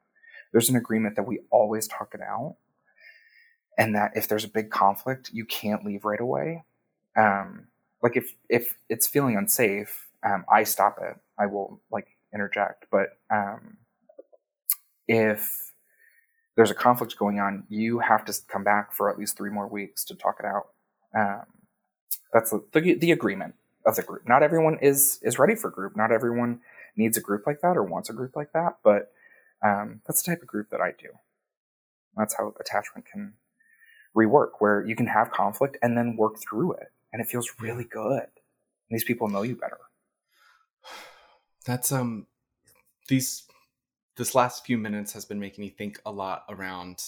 [0.54, 2.54] there's an agreement that we always talk it out
[3.76, 6.62] and that if there's a big conflict you can't leave right away.
[7.16, 7.66] Um,
[8.04, 11.16] like if if it's feeling unsafe um, i stop it.
[11.38, 12.86] I will like interject.
[12.90, 13.78] But um,
[15.08, 15.72] if
[16.54, 19.66] there's a conflict going on you have to come back for at least three more
[19.66, 20.68] weeks to talk it out.
[21.16, 21.46] Um,
[22.32, 24.28] that's the, the agreement of the group.
[24.28, 25.96] Not everyone is is ready for group.
[25.96, 26.60] Not everyone
[26.94, 29.10] needs a group like that or wants a group like that but
[29.64, 31.08] um, that's the type of group that i do.
[32.16, 33.34] That's how attachment can
[34.16, 37.84] rework where you can have conflict and then work through it and it feels really
[37.84, 38.22] good.
[38.22, 39.78] And these people know you better.
[41.66, 42.26] That's um
[43.08, 43.44] these
[44.16, 47.02] this last few minutes has been making me think a lot around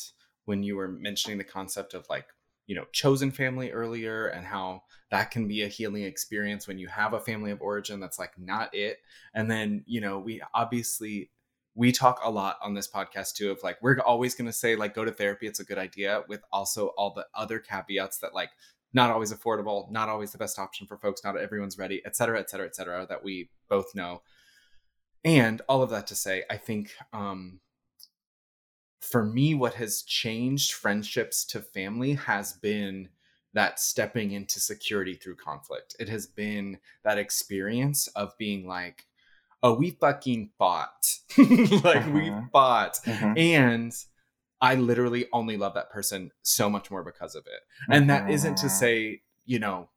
[0.44, 2.26] when you were mentioning the concept of like
[2.66, 6.88] you know chosen family earlier and how that can be a healing experience when you
[6.88, 8.98] have a family of origin that's like not it.
[9.34, 11.30] And then you know we obviously
[11.76, 14.74] we talk a lot on this podcast too of like we're always going to say
[14.74, 18.34] like go to therapy it's a good idea with also all the other caveats that
[18.34, 18.50] like
[18.92, 22.40] not always affordable not always the best option for folks not everyone's ready et cetera
[22.40, 24.22] et cetera et cetera that we both know.
[25.24, 27.60] And all of that to say i think um
[29.00, 33.08] for me what has changed friendships to family has been
[33.56, 35.96] that stepping into security through conflict.
[35.98, 39.05] It has been that experience of being like
[39.66, 42.10] oh we fucking fought like uh-huh.
[42.12, 43.34] we fought uh-huh.
[43.36, 43.92] and
[44.60, 47.60] i literally only love that person so much more because of it
[47.92, 48.24] and uh-huh.
[48.24, 49.88] that isn't to say you know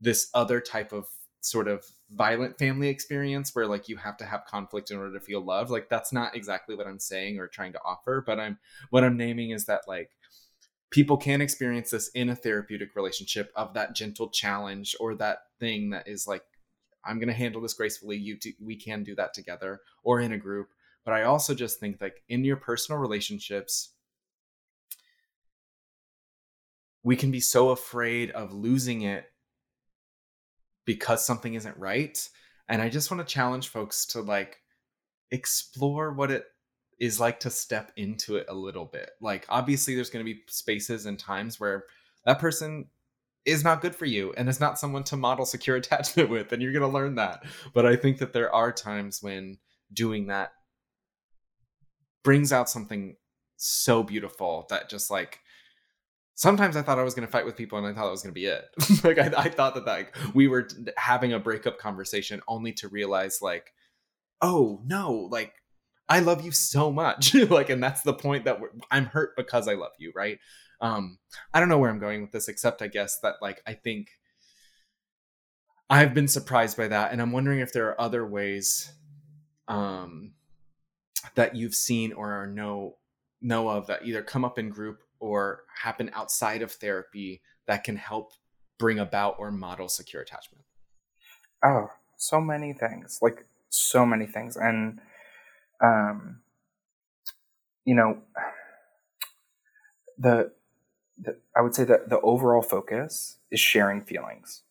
[0.00, 1.06] this other type of
[1.40, 5.24] sort of violent family experience where like you have to have conflict in order to
[5.24, 8.58] feel love like that's not exactly what i'm saying or trying to offer but i'm
[8.90, 10.10] what i'm naming is that like
[10.90, 15.90] people can experience this in a therapeutic relationship of that gentle challenge or that thing
[15.90, 16.42] that is like
[17.04, 20.32] i'm going to handle this gracefully you do, we can do that together or in
[20.32, 20.68] a group
[21.04, 23.90] but i also just think like in your personal relationships
[27.02, 29.30] we can be so afraid of losing it
[30.84, 32.28] because something isn't right.
[32.68, 34.60] And I just want to challenge folks to like
[35.30, 36.44] explore what it
[37.00, 39.10] is like to step into it a little bit.
[39.20, 41.84] Like, obviously, there's going to be spaces and times where
[42.24, 42.86] that person
[43.44, 46.62] is not good for you and is not someone to model secure attachment with, and
[46.62, 47.44] you're going to learn that.
[47.74, 49.58] But I think that there are times when
[49.92, 50.52] doing that
[52.22, 53.16] brings out something
[53.56, 55.40] so beautiful that just like
[56.34, 58.22] sometimes I thought I was going to fight with people and I thought that was
[58.22, 58.64] going to be it.
[59.04, 63.40] like I, I, thought that like we were having a breakup conversation only to realize
[63.42, 63.72] like,
[64.40, 65.52] oh no, like
[66.08, 67.34] I love you so much.
[67.50, 68.58] like, and that's the point that
[68.90, 70.12] I'm hurt because I love you.
[70.14, 70.38] Right.
[70.82, 71.18] Um,
[71.54, 74.10] I don't know where I'm going with this, except I guess that like, I think
[75.88, 77.12] I've been surprised by that.
[77.12, 78.92] And I'm wondering if there are other ways,
[79.68, 80.32] um,
[81.36, 82.96] that you've seen or know,
[83.40, 87.96] know of that either come up in group or happen outside of therapy that can
[87.96, 88.32] help
[88.78, 90.64] bring about or model secure attachment?
[91.64, 93.20] Oh, so many things.
[93.22, 94.56] Like so many things.
[94.56, 95.00] And
[95.80, 96.40] um
[97.84, 98.18] you know
[100.18, 100.52] the,
[101.22, 104.62] the I would say that the overall focus is sharing feelings.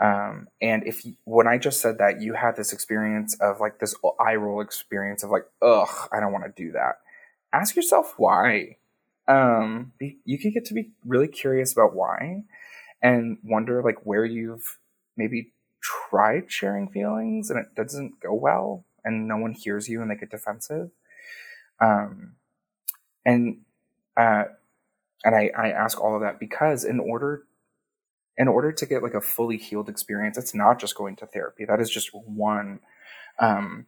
[0.00, 3.78] Um, and if you, when I just said that, you had this experience of like
[3.78, 6.96] this eye roll experience of like, ugh, I don't want to do that.
[7.52, 8.76] Ask yourself why
[9.28, 9.92] um,
[10.24, 12.42] you could get to be really curious about why
[13.00, 14.78] and wonder like where you've
[15.16, 20.10] maybe tried sharing feelings and it doesn't go well and no one hears you and
[20.10, 20.90] they get defensive.
[21.80, 22.32] Um,
[23.24, 23.58] and,
[24.16, 24.44] uh,
[25.24, 27.44] and I, I ask all of that because in order
[28.36, 31.64] in order to get like a fully healed experience, it's not just going to therapy.
[31.64, 32.80] That is just one
[33.38, 33.86] um,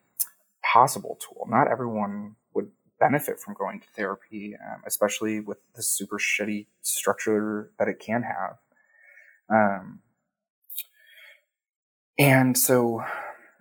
[0.63, 1.47] possible tool.
[1.49, 2.71] Not everyone would
[3.01, 8.23] benefit from going to therapy, um, especially with the super shitty structure that it can
[8.23, 8.59] have.
[9.49, 10.01] Um,
[12.19, 13.03] and so,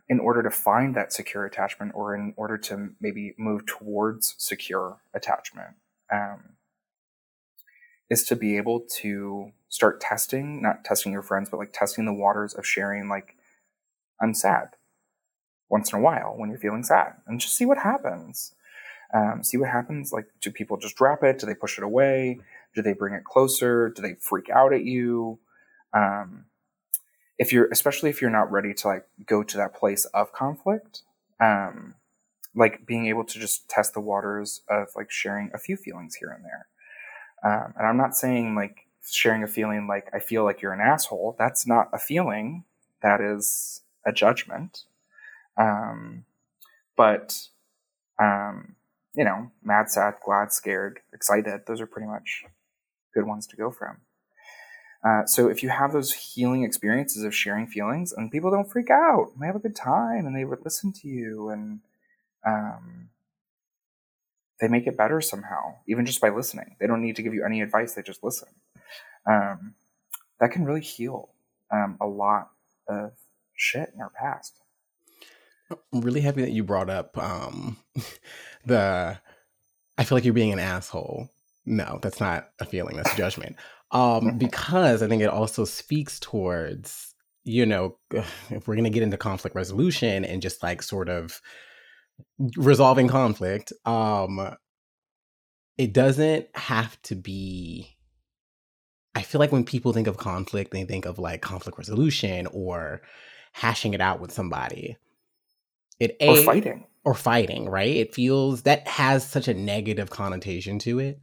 [0.07, 4.97] in order to find that secure attachment, or in order to maybe move towards secure
[5.13, 5.75] attachment,
[6.13, 6.54] um,
[8.09, 12.13] is to be able to start testing, not testing your friends, but like testing the
[12.13, 13.35] waters of sharing, like,
[14.21, 14.69] I'm sad
[15.69, 18.53] once in a while when you're feeling sad, and just see what happens
[19.13, 20.11] um, see what happens.
[20.11, 21.39] Like, do people just drop it?
[21.39, 22.39] Do they push it away?
[22.73, 23.89] Do they bring it closer?
[23.89, 25.39] Do they freak out at you?
[25.93, 26.45] Um,
[27.37, 31.03] if you're, especially if you're not ready to like go to that place of conflict,
[31.39, 31.95] um,
[32.55, 36.29] like being able to just test the waters of like sharing a few feelings here
[36.29, 36.67] and there.
[37.45, 40.81] Um, and I'm not saying like sharing a feeling like I feel like you're an
[40.81, 41.35] asshole.
[41.37, 42.63] That's not a feeling.
[43.03, 44.83] That is a judgment.
[45.57, 46.25] Um,
[46.97, 47.47] but,
[48.19, 48.75] um,
[49.15, 52.45] you know, mad, sad, glad, scared, excited, those are pretty much
[53.13, 53.97] good ones to go from.
[55.05, 58.89] Uh, so if you have those healing experiences of sharing feelings and people don't freak
[58.89, 61.79] out, and they have a good time and they would listen to you and
[62.45, 63.09] um,
[64.59, 66.75] they make it better somehow, even just by listening.
[66.79, 68.49] They don't need to give you any advice, they just listen.
[69.25, 69.75] Um,
[70.39, 71.29] that can really heal
[71.71, 72.49] um, a lot
[72.87, 73.11] of
[73.55, 74.59] shit in our past.
[75.71, 77.77] I'm really happy that you brought up um,
[78.65, 79.19] the
[79.97, 81.29] I feel like you're being an asshole.
[81.65, 83.55] No, that's not a feeling, that's judgment.
[83.91, 89.03] Um, because I think it also speaks towards, you know, if we're going to get
[89.03, 91.41] into conflict resolution and just like sort of
[92.57, 94.55] resolving conflict, um,
[95.77, 97.97] it doesn't have to be.
[99.13, 103.01] I feel like when people think of conflict, they think of like conflict resolution or
[103.53, 104.97] hashing it out with somebody.
[105.99, 107.95] It a, or fighting or fighting, right?
[107.95, 111.19] It feels that has such a negative connotation to it.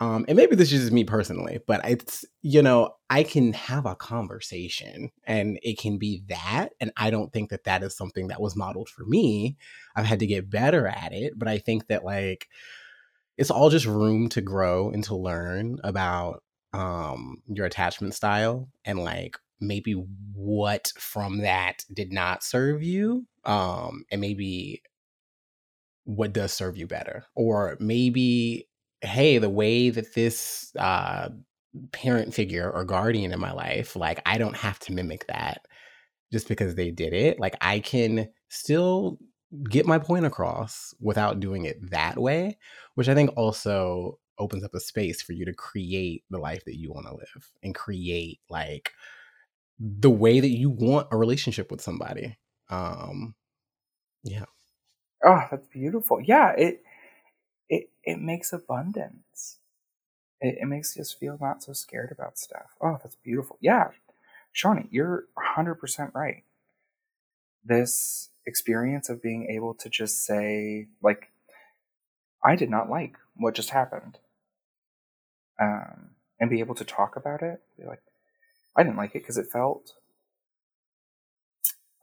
[0.00, 3.86] Um, and maybe this is just me personally, but it's you know I can have
[3.86, 8.28] a conversation and it can be that, and I don't think that that is something
[8.28, 9.56] that was modeled for me.
[9.94, 12.48] I've had to get better at it, but I think that like
[13.36, 18.98] it's all just room to grow and to learn about um your attachment style and
[18.98, 19.92] like maybe
[20.34, 24.82] what from that did not serve you um and maybe
[26.04, 28.66] what does serve you better or maybe
[29.02, 31.28] hey the way that this uh
[31.92, 35.66] parent figure or guardian in my life like i don't have to mimic that
[36.32, 39.18] just because they did it like i can still
[39.68, 42.56] get my point across without doing it that way
[42.94, 46.78] which i think also opens up a space for you to create the life that
[46.78, 48.92] you want to live and create like
[49.78, 52.36] the way that you want a relationship with somebody
[52.70, 53.34] um
[54.24, 54.44] yeah
[55.24, 56.20] Oh, that's beautiful.
[56.20, 56.82] Yeah, it
[57.72, 59.58] it it makes abundance.
[60.40, 62.76] It, it makes us feel not so scared about stuff.
[62.82, 63.58] Oh, that's beautiful.
[63.62, 63.90] Yeah,
[64.52, 66.44] Shawnee, you're hundred percent right.
[67.64, 71.30] This experience of being able to just say, like,
[72.44, 74.18] I did not like what just happened,
[75.60, 76.10] um,
[76.40, 77.60] and be able to talk about it.
[77.78, 78.02] Be like,
[78.76, 79.94] I didn't like it because it felt,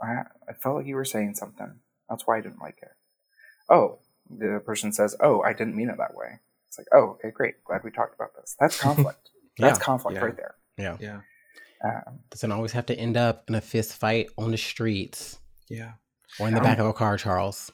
[0.02, 1.80] I, I felt like you were saying something.
[2.10, 2.90] That's why I didn't like it
[3.70, 4.00] oh,
[4.30, 6.40] the person says, oh, I didn't mean it that way.
[6.68, 7.64] It's like, oh, okay, great.
[7.64, 8.56] Glad we talked about this.
[8.60, 9.30] That's conflict.
[9.58, 10.24] That's conflict yeah.
[10.24, 10.56] right there.
[10.78, 11.20] yeah Yeah.
[11.84, 15.94] Um, doesn't always have to end up in a fist fight on the streets Yeah.
[16.40, 17.72] or in the back of a car charles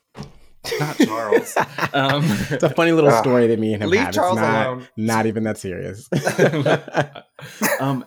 [0.79, 1.55] Not Charles.
[1.93, 3.21] um, it's a funny little Ah.
[3.21, 4.09] story that me and him Leave have.
[4.09, 4.87] It's Charles not, alone.
[4.97, 6.09] not even that serious.
[7.79, 8.05] um,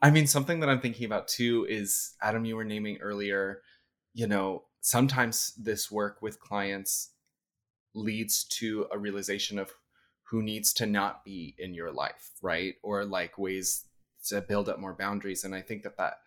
[0.00, 3.60] I mean, something that I'm thinking about too is Adam, you were naming earlier,
[4.14, 7.10] you know, sometimes this work with clients
[7.98, 9.72] leads to a realization of
[10.24, 12.74] who needs to not be in your life, right?
[12.82, 13.84] Or like ways
[14.28, 15.44] to build up more boundaries.
[15.44, 16.18] And I think that that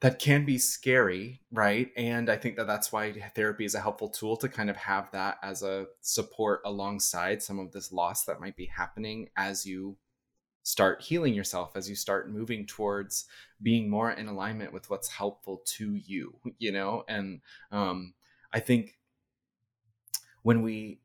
[0.00, 1.90] that can be scary, right?
[1.96, 5.08] And I think that that's why therapy is a helpful tool to kind of have
[5.12, 9.96] that as a support alongside some of this loss that might be happening as you
[10.64, 13.26] start healing yourself, as you start moving towards
[13.62, 17.04] being more in alignment with what's helpful to you, you know?
[17.06, 17.40] And
[17.70, 18.14] um,
[18.52, 18.98] I think
[20.42, 21.00] when we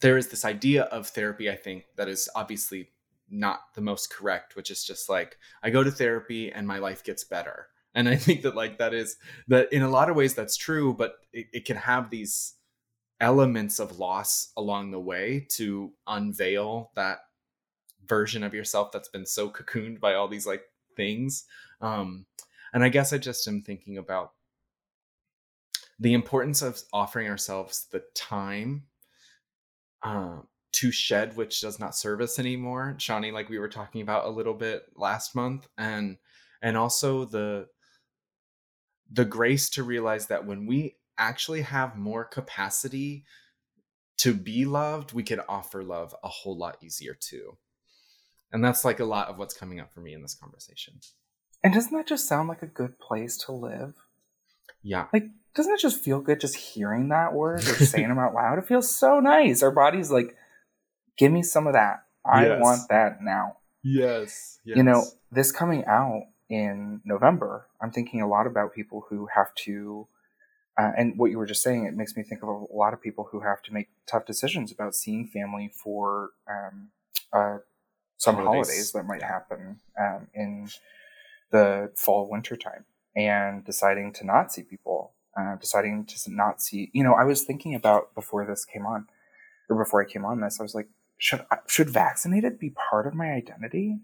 [0.00, 2.90] there is this idea of therapy i think that is obviously
[3.30, 7.04] not the most correct which is just like i go to therapy and my life
[7.04, 7.66] gets better.
[7.94, 9.16] And i think that like that is
[9.48, 12.54] that in a lot of ways that's true but it, it can have these
[13.20, 17.18] elements of loss along the way to unveil that
[18.06, 20.62] version of yourself that's been so cocooned by all these like
[20.96, 21.44] things.
[21.80, 22.26] Um
[22.72, 24.32] and i guess i just am thinking about
[25.98, 28.84] the importance of offering ourselves the time
[30.02, 30.38] uh,
[30.72, 32.94] to shed which does not serve us anymore.
[32.98, 36.18] Shawnee like we were talking about a little bit last month and
[36.62, 37.66] and also the
[39.10, 43.24] the grace to realize that when we actually have more capacity
[44.18, 47.56] to be loved we can offer love a whole lot easier too.
[48.52, 51.00] And that's like a lot of what's coming up for me in this conversation.
[51.62, 53.94] And doesn't that just sound like a good place to live?
[54.82, 58.34] Yeah Like, doesn't it just feel good just hearing that word or saying them out
[58.34, 58.58] loud?
[58.58, 59.62] It feels so nice.
[59.62, 60.36] Our body's like,
[61.16, 62.04] give me some of that.
[62.24, 62.60] I Yes.
[62.60, 63.56] want that now.
[63.82, 69.26] yes, You know, this coming out in November, I'm thinking a lot about people who
[69.34, 70.06] have to
[70.78, 73.02] uh, and what you were just saying, it makes me think of a lot of
[73.02, 76.90] people who have to make tough decisions about seeing family for um,
[77.32, 77.58] uh,
[78.16, 78.68] some Holidays.
[78.68, 78.92] holidays.
[78.92, 80.68] that might happen um, in
[81.50, 82.84] the fall winter time
[83.16, 86.90] and deciding to not see people, uh, deciding to not see.
[86.92, 89.06] You know, I was thinking about before this came on,
[89.68, 90.88] or before I came on this, I was like,
[91.18, 93.98] should should vaccinated be part of my identity?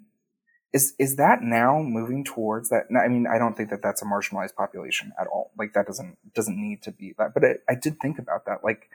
[0.73, 2.87] Is is that now moving towards that?
[2.99, 5.53] I mean, I don't think that that's a marginalized population at all.
[5.57, 7.33] Like that doesn't doesn't need to be that.
[7.33, 8.65] But I, I did think about that.
[8.65, 8.91] Like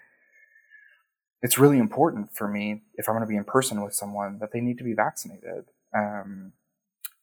[1.42, 4.52] it's really important for me if I'm going to be in person with someone that
[4.52, 5.66] they need to be vaccinated.
[5.96, 6.54] Um,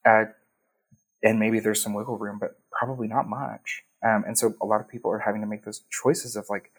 [0.04, 0.36] at,
[1.22, 3.82] and maybe there's some wiggle room, but probably not much.
[4.02, 6.70] Um, and so a lot of people are having to make those choices of like,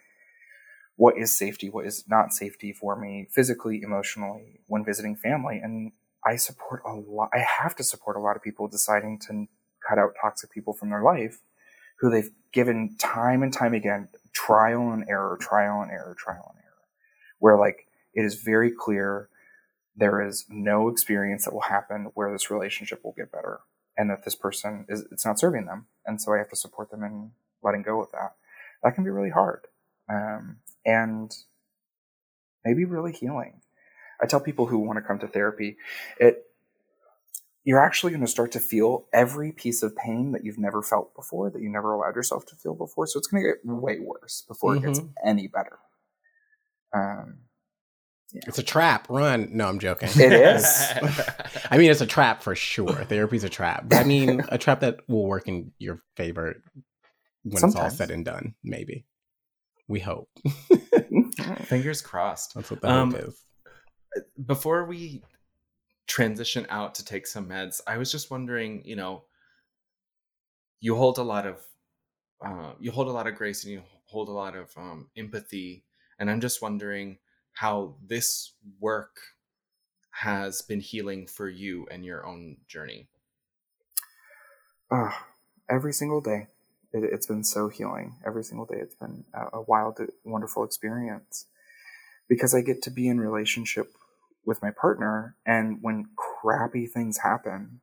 [0.95, 5.59] what is safety, what is not safety for me physically, emotionally when visiting family.
[5.61, 5.91] And
[6.25, 9.47] I support a lot, I have to support a lot of people deciding to
[9.87, 11.39] cut out toxic people from their life
[11.99, 16.63] who they've given time and time again trial and error, trial and error, trial and
[16.63, 16.85] error,
[17.39, 19.29] where like it is very clear
[19.95, 23.61] there is no experience that will happen where this relationship will get better
[23.97, 25.87] and that this person is it's not serving them.
[26.05, 27.31] And so i have to support them in
[27.63, 28.35] letting go of that.
[28.83, 29.67] That can be really hard.
[30.09, 31.35] Um, and
[32.63, 33.61] maybe really healing.
[34.21, 35.77] I tell people who want to come to therapy
[36.19, 36.43] it
[37.63, 41.13] you're actually going to start to feel every piece of pain that you've never felt
[41.13, 43.05] before that you never allowed yourself to feel before.
[43.05, 45.13] So it's going to get way worse before it gets Mhm.
[45.25, 45.77] any better.
[46.93, 47.46] Um,
[48.33, 49.07] It's a trap.
[49.09, 49.49] Run.
[49.51, 50.09] No, I'm joking.
[50.15, 50.65] It is.
[51.71, 52.93] I mean, it's a trap for sure.
[53.05, 53.85] Therapy's a trap.
[53.87, 56.61] But I mean, a trap that will work in your favor
[57.43, 59.05] when it's all said and done, maybe.
[59.87, 60.29] We hope.
[61.63, 62.55] Fingers crossed.
[62.55, 63.41] That's what the Um, hope is.
[64.45, 65.23] before we
[66.07, 69.23] transition out to take some meds, I was just wondering, you know,
[70.81, 71.65] you hold a lot of
[72.45, 75.85] uh, you hold a lot of grace and you hold a lot of um, empathy,
[76.19, 77.17] and I'm just wondering
[77.57, 79.17] how this work
[80.11, 83.07] has been healing for you and your own journey.
[84.91, 85.27] Ah,
[85.69, 86.47] every single day.
[86.93, 88.15] It, it's been so healing.
[88.25, 91.45] Every single day, it's been a, a wild, wonderful experience
[92.27, 93.91] because I get to be in relationship
[94.45, 97.81] with my partner, and when crappy things happen,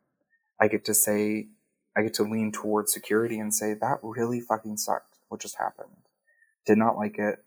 [0.59, 1.49] I get to say,
[1.97, 5.19] I get to lean towards security and say, "That really fucking sucked.
[5.29, 6.09] What just happened?
[6.65, 7.44] Did not like it."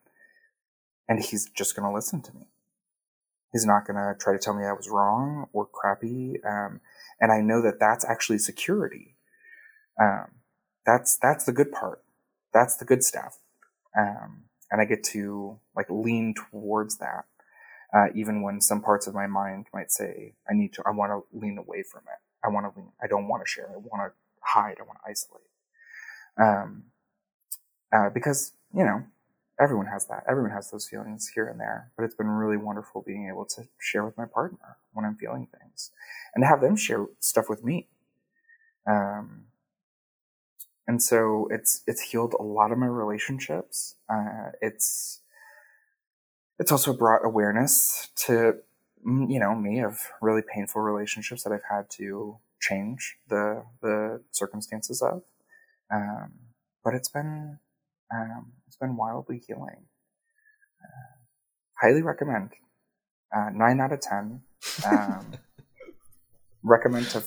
[1.09, 2.47] And he's just gonna listen to me.
[3.53, 6.43] He's not gonna try to tell me I was wrong or crappy.
[6.45, 6.81] Um,
[7.19, 9.15] and I know that that's actually security.
[9.99, 10.27] Um,
[10.85, 12.03] that's that's the good part.
[12.53, 13.39] That's the good stuff.
[13.97, 17.25] Um, and i get to like lean towards that
[17.95, 21.11] uh, even when some parts of my mind might say i need to i want
[21.11, 22.19] to lean away from it.
[22.45, 23.69] I want to lean i don't want to share.
[23.73, 24.77] I want to hide.
[24.79, 25.43] I want to isolate.
[26.39, 26.83] Um,
[27.93, 29.03] uh, because you know
[29.59, 33.03] everyone has that everyone has those feelings here and there but it's been really wonderful
[33.05, 35.91] being able to share with my partner when i'm feeling things
[36.35, 37.87] and to have them share stuff with me
[38.87, 39.47] um,
[40.87, 43.95] and so it's it's healed a lot of my relationships.
[44.09, 45.19] Uh, it's
[46.57, 48.55] it's also brought awareness to
[49.05, 55.01] you know me of really painful relationships that I've had to change the the circumstances
[55.01, 55.23] of.
[55.91, 56.33] Um,
[56.83, 57.59] but it's been
[58.13, 59.85] um, it's been wildly healing.
[60.83, 61.17] Uh,
[61.81, 62.51] highly recommend.
[63.35, 64.41] Uh, nine out of ten.
[64.85, 65.33] Um,
[66.63, 67.23] recommend to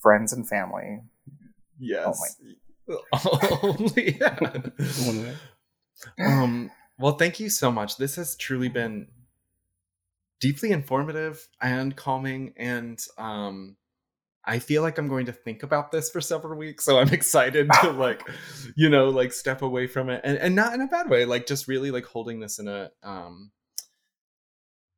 [0.00, 1.00] friends and family.
[1.78, 2.36] Yes.
[2.42, 2.56] Only.
[5.06, 5.36] One
[6.18, 9.06] um well thank you so much this has truly been
[10.40, 13.76] deeply informative and calming and um
[14.44, 17.68] i feel like i'm going to think about this for several weeks so i'm excited
[17.80, 18.28] to like
[18.76, 21.46] you know like step away from it and, and not in a bad way like
[21.46, 23.50] just really like holding this in a um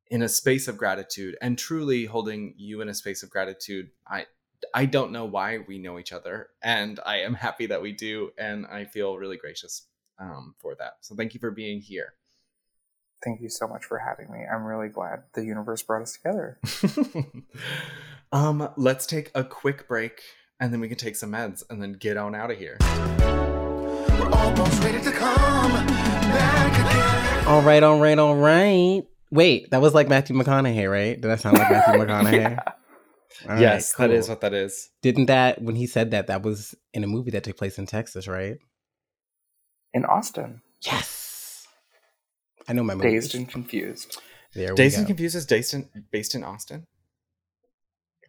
[0.09, 4.25] in a space of gratitude and truly holding you in a space of gratitude i
[4.73, 8.31] i don't know why we know each other and i am happy that we do
[8.37, 9.87] and i feel really gracious
[10.19, 10.93] um, for that.
[11.01, 12.13] So thank you for being here
[13.23, 14.39] Thank you so much for having me.
[14.51, 16.59] I'm really glad the universe brought us together.
[18.31, 20.21] um let's take a quick break
[20.59, 24.29] and then we can take some meds and then get on out of here We're
[24.31, 27.47] almost ready to come back again.
[27.47, 29.03] All right, all right, all right.
[29.31, 31.19] Wait, that was like Matthew McConaughey, right?
[31.19, 32.57] Did that sound like Matthew McConaughey?
[33.45, 34.33] All right, yes that is cool.
[34.33, 37.43] what that is Didn't that when he said that that was in a movie that
[37.43, 38.57] took place in Texas, right?
[39.93, 41.22] In Austin, Yes.
[42.67, 43.23] I know my movies.
[43.23, 44.17] dazed and confused.
[44.53, 46.85] there we dazed and confused is based in, based in austin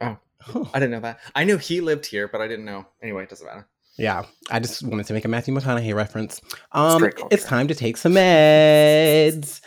[0.01, 0.65] oh Huh.
[0.75, 3.31] i didn't know that i knew he lived here but i didn't know anyway it
[3.31, 3.67] doesn't matter
[3.97, 6.41] Yeah, I just wanted to make a Matthew McConaughey reference.
[6.73, 9.61] Um, great it's time to take some meds.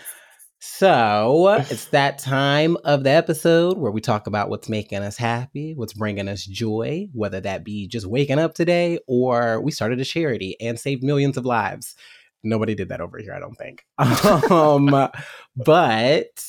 [0.60, 5.74] So it's that time of the episode where we talk about what's making us happy,
[5.76, 10.06] what's bringing us joy, whether that be just waking up today or we started a
[10.06, 11.96] charity and saved millions of lives.
[12.48, 13.86] Nobody did that over here, I don't think.
[14.52, 15.10] Um,
[15.56, 16.44] but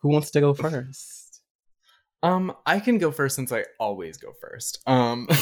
[0.00, 1.42] who wants to go first?
[2.22, 4.80] Um, I can go first since I always go first.
[4.86, 5.28] Um,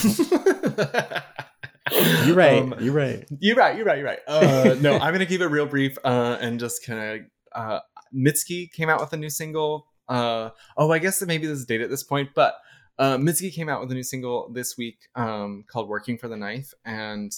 [2.24, 2.62] You're right.
[2.62, 3.26] Um, you're right.
[3.40, 3.76] You're right.
[3.76, 3.98] You're right.
[3.98, 4.18] You're right.
[4.26, 7.26] Uh, no, I'm gonna keep it real brief uh, and just kind of.
[7.54, 7.80] Uh,
[8.14, 9.86] Mitski came out with a new single.
[10.08, 12.54] Uh, oh, I guess that maybe this is dated at this point, but
[12.98, 16.36] uh, Mitski came out with a new single this week um, called "Working for the
[16.36, 17.32] Knife," and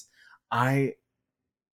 [0.50, 0.94] I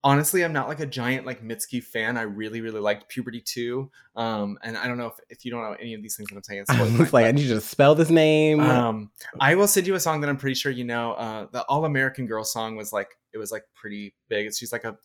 [0.03, 2.17] honestly I'm not like a giant like Mitski fan.
[2.17, 5.61] I really really liked Puberty Two, um, and I don't know if, if you don't
[5.61, 6.61] know any of these things that I'm saying.
[6.61, 8.59] it's I totally was fine, like, I need you to spell this name.
[8.59, 11.13] um, I will send you a song that I'm pretty sure you know.
[11.13, 14.53] Uh, the All American Girl song was like it was like pretty big.
[14.53, 14.97] She's like a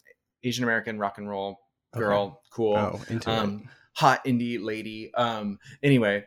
[0.43, 1.61] Asian American rock and roll
[1.97, 5.13] girl, cool, oh, into um, hot indie lady.
[5.15, 6.25] Um, anyway,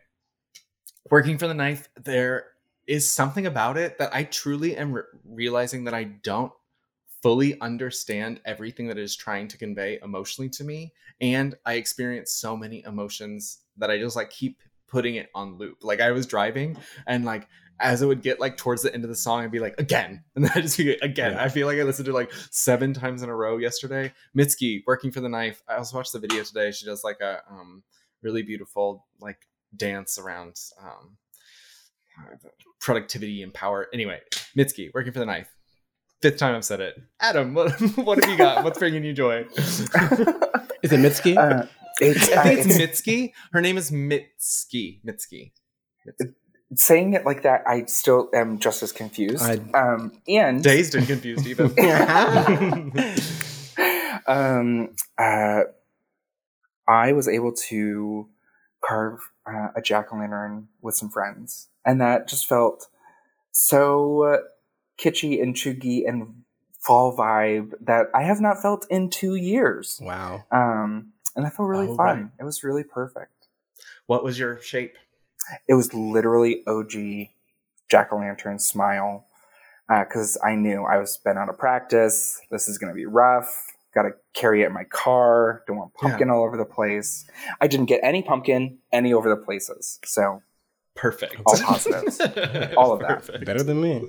[1.09, 2.47] working for the knife, there
[2.87, 6.51] is something about it that I truly am re- realizing that I don't
[7.21, 12.31] fully understand everything that it is trying to convey emotionally to me and i experience
[12.31, 15.77] so many emotions that i just like keep putting it on loop.
[15.81, 17.47] Like i was driving and like
[17.79, 20.23] as it would get like towards the end of the song i'd be like again.
[20.35, 21.33] And then i just be like, again.
[21.33, 21.43] Yeah.
[21.43, 24.11] i feel like i listened to like seven times in a row yesterday.
[24.37, 26.71] Mitski working for the knife i also watched the video today.
[26.71, 27.83] She does like a um
[28.21, 31.17] really beautiful like dance around um
[32.81, 33.87] productivity and power.
[33.93, 34.19] Anyway
[34.57, 35.55] mitski working for the knife
[36.21, 37.01] fifth time i've said it.
[37.19, 38.63] Adam what, what have you got?
[38.63, 39.45] What's bringing you joy?
[40.81, 41.37] Is it Mitski?
[41.37, 41.65] Uh,
[41.99, 43.33] it's, i uh, think it's it's- mitski.
[43.51, 44.99] Her name is mitski.
[45.05, 45.51] Mitski.
[46.75, 47.63] Saying it like that.
[47.67, 49.43] I still am just as confused.
[49.43, 51.73] I- um, and dazed and confused even.
[54.27, 55.61] Um, uh,
[56.87, 58.27] I was able to
[58.85, 62.87] carve uh, a jack o' lantern with some friends, and that just felt
[63.51, 64.39] so
[65.01, 66.43] kitschy and chuggy and
[66.79, 69.99] fall vibe that I have not felt in two years.
[70.03, 70.43] wow.
[70.51, 72.17] Um, and I felt really Oh, fun.
[72.23, 72.31] right.
[72.39, 73.47] It was really perfect.
[74.07, 74.95] what was your shape
[75.67, 77.29] It was literally OG
[77.89, 79.25] jack o' lantern smile
[79.87, 82.39] because I knew I was been out of practice.
[82.51, 83.51] This is going to be rough.
[83.95, 85.63] Got to carry it in my car.
[85.65, 87.25] Don't want pumpkin all over the place.
[87.59, 89.99] I didn't get any pumpkin any over the places.
[90.05, 90.43] So
[90.95, 92.19] perfect All positives.
[92.77, 93.07] All of that.
[93.23, 93.45] Perfect.
[93.45, 94.07] Better than me.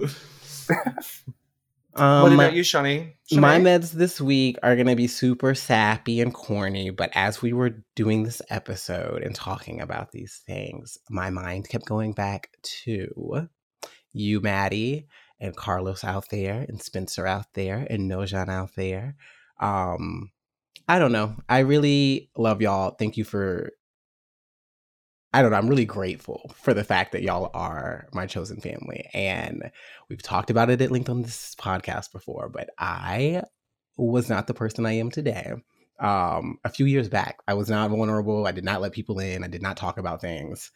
[1.94, 3.14] Um, what about you Shani?
[3.32, 7.52] My meds this week are going to be super sappy and corny, but as we
[7.52, 12.50] were doing this episode and talking about these things, my mind kept going back
[12.84, 13.48] to
[14.12, 15.08] you, Maddie,
[15.40, 19.16] and Carlos out there, and Spencer out there, and Nojan out there.
[19.58, 20.30] Um,
[20.88, 21.36] I don't know.
[21.48, 22.92] I really love y'all.
[22.92, 23.72] Thank you for.
[25.32, 25.58] I don't know.
[25.58, 29.08] I'm really grateful for the fact that y'all are my chosen family.
[29.14, 29.70] And
[30.08, 33.42] we've talked about it at length on this podcast before, but I
[33.96, 35.52] was not the person I am today.
[36.00, 38.46] Um, a few years back, I was not vulnerable.
[38.46, 39.44] I did not let people in.
[39.44, 40.72] I did not talk about things.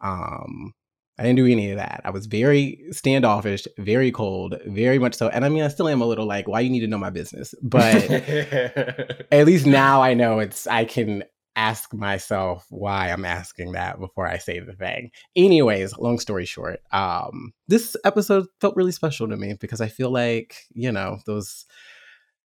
[0.00, 0.74] Um,
[1.18, 2.02] I didn't do any of that.
[2.04, 5.28] I was very standoffish, very cold, very much so.
[5.28, 7.10] And I mean, I still am a little like, why you need to know my
[7.10, 7.54] business?
[7.62, 8.10] But
[9.32, 11.24] at least now I know it's I can
[11.56, 15.10] ask myself why I'm asking that before I say the thing.
[15.34, 20.10] Anyways, long story short, um this episode felt really special to me because I feel
[20.10, 21.64] like, you know, those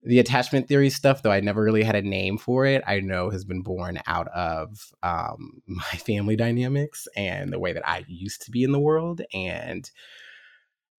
[0.03, 3.29] the attachment theory stuff though I never really had a name for it, I know
[3.31, 8.43] has been born out of um my family dynamics and the way that I used
[8.43, 9.91] to be in the world and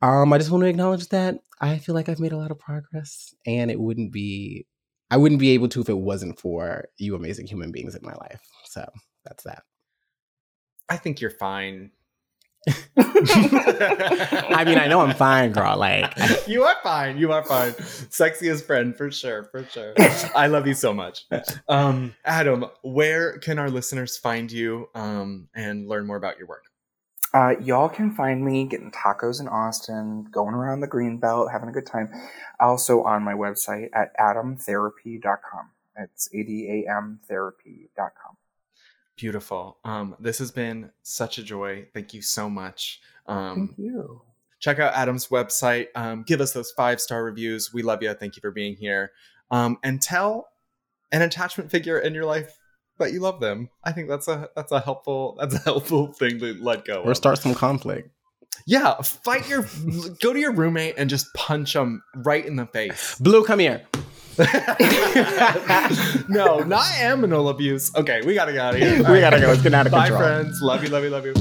[0.01, 2.59] um I just want to acknowledge that I feel like I've made a lot of
[2.59, 4.65] progress and it wouldn't be
[5.11, 8.13] I wouldn't be able to if it wasn't for you amazing human beings in my
[8.13, 8.41] life.
[8.65, 8.89] So
[9.25, 9.63] that's that.
[10.89, 11.91] I think you're fine.
[12.97, 15.77] I mean, I know I'm fine, girl.
[15.77, 16.13] Like,
[16.47, 17.17] you are fine.
[17.17, 17.71] You are fine.
[17.71, 19.93] Sexiest friend for sure, for sure.
[20.35, 21.25] I love you so much.
[21.67, 26.65] Um, Adam, where can our listeners find you um, and learn more about your work?
[27.33, 31.71] Uh, y'all can find me getting tacos in Austin, going around the Greenbelt, having a
[31.71, 32.09] good time.
[32.59, 35.69] Also on my website at adamtherapy.com.
[35.97, 38.37] It's A-D-A-M therapy.com.
[39.15, 39.77] Beautiful.
[39.85, 41.87] Um, this has been such a joy.
[41.93, 43.01] Thank you so much.
[43.27, 44.21] Um, Thank you.
[44.59, 45.87] check out Adam's website.
[45.95, 47.73] Um, give us those five star reviews.
[47.73, 48.13] We love you.
[48.13, 49.11] Thank you for being here.
[49.51, 50.47] Um, and tell
[51.11, 52.57] an attachment figure in your life
[53.01, 53.69] that you love them.
[53.83, 57.01] I think that's a that's a helpful that's a helpful thing to let go.
[57.01, 57.17] or of.
[57.17, 58.09] start some conflict.
[58.65, 59.65] Yeah, fight your
[60.21, 63.17] go to your roommate and just punch them right in the face.
[63.19, 63.85] Blue, come here.
[66.29, 67.93] no, not aminal abuse.
[67.95, 68.97] Okay, we gotta get out of here.
[69.11, 69.51] We gotta go.
[69.51, 70.21] It's getting out of Bye, control.
[70.21, 70.61] friends.
[70.61, 71.33] Love you, love you, love you.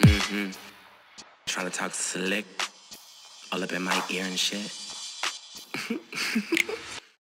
[0.00, 0.50] Mm-hmm.
[1.46, 2.63] Trying to talk slick.
[3.54, 4.68] All up in my ear and shit.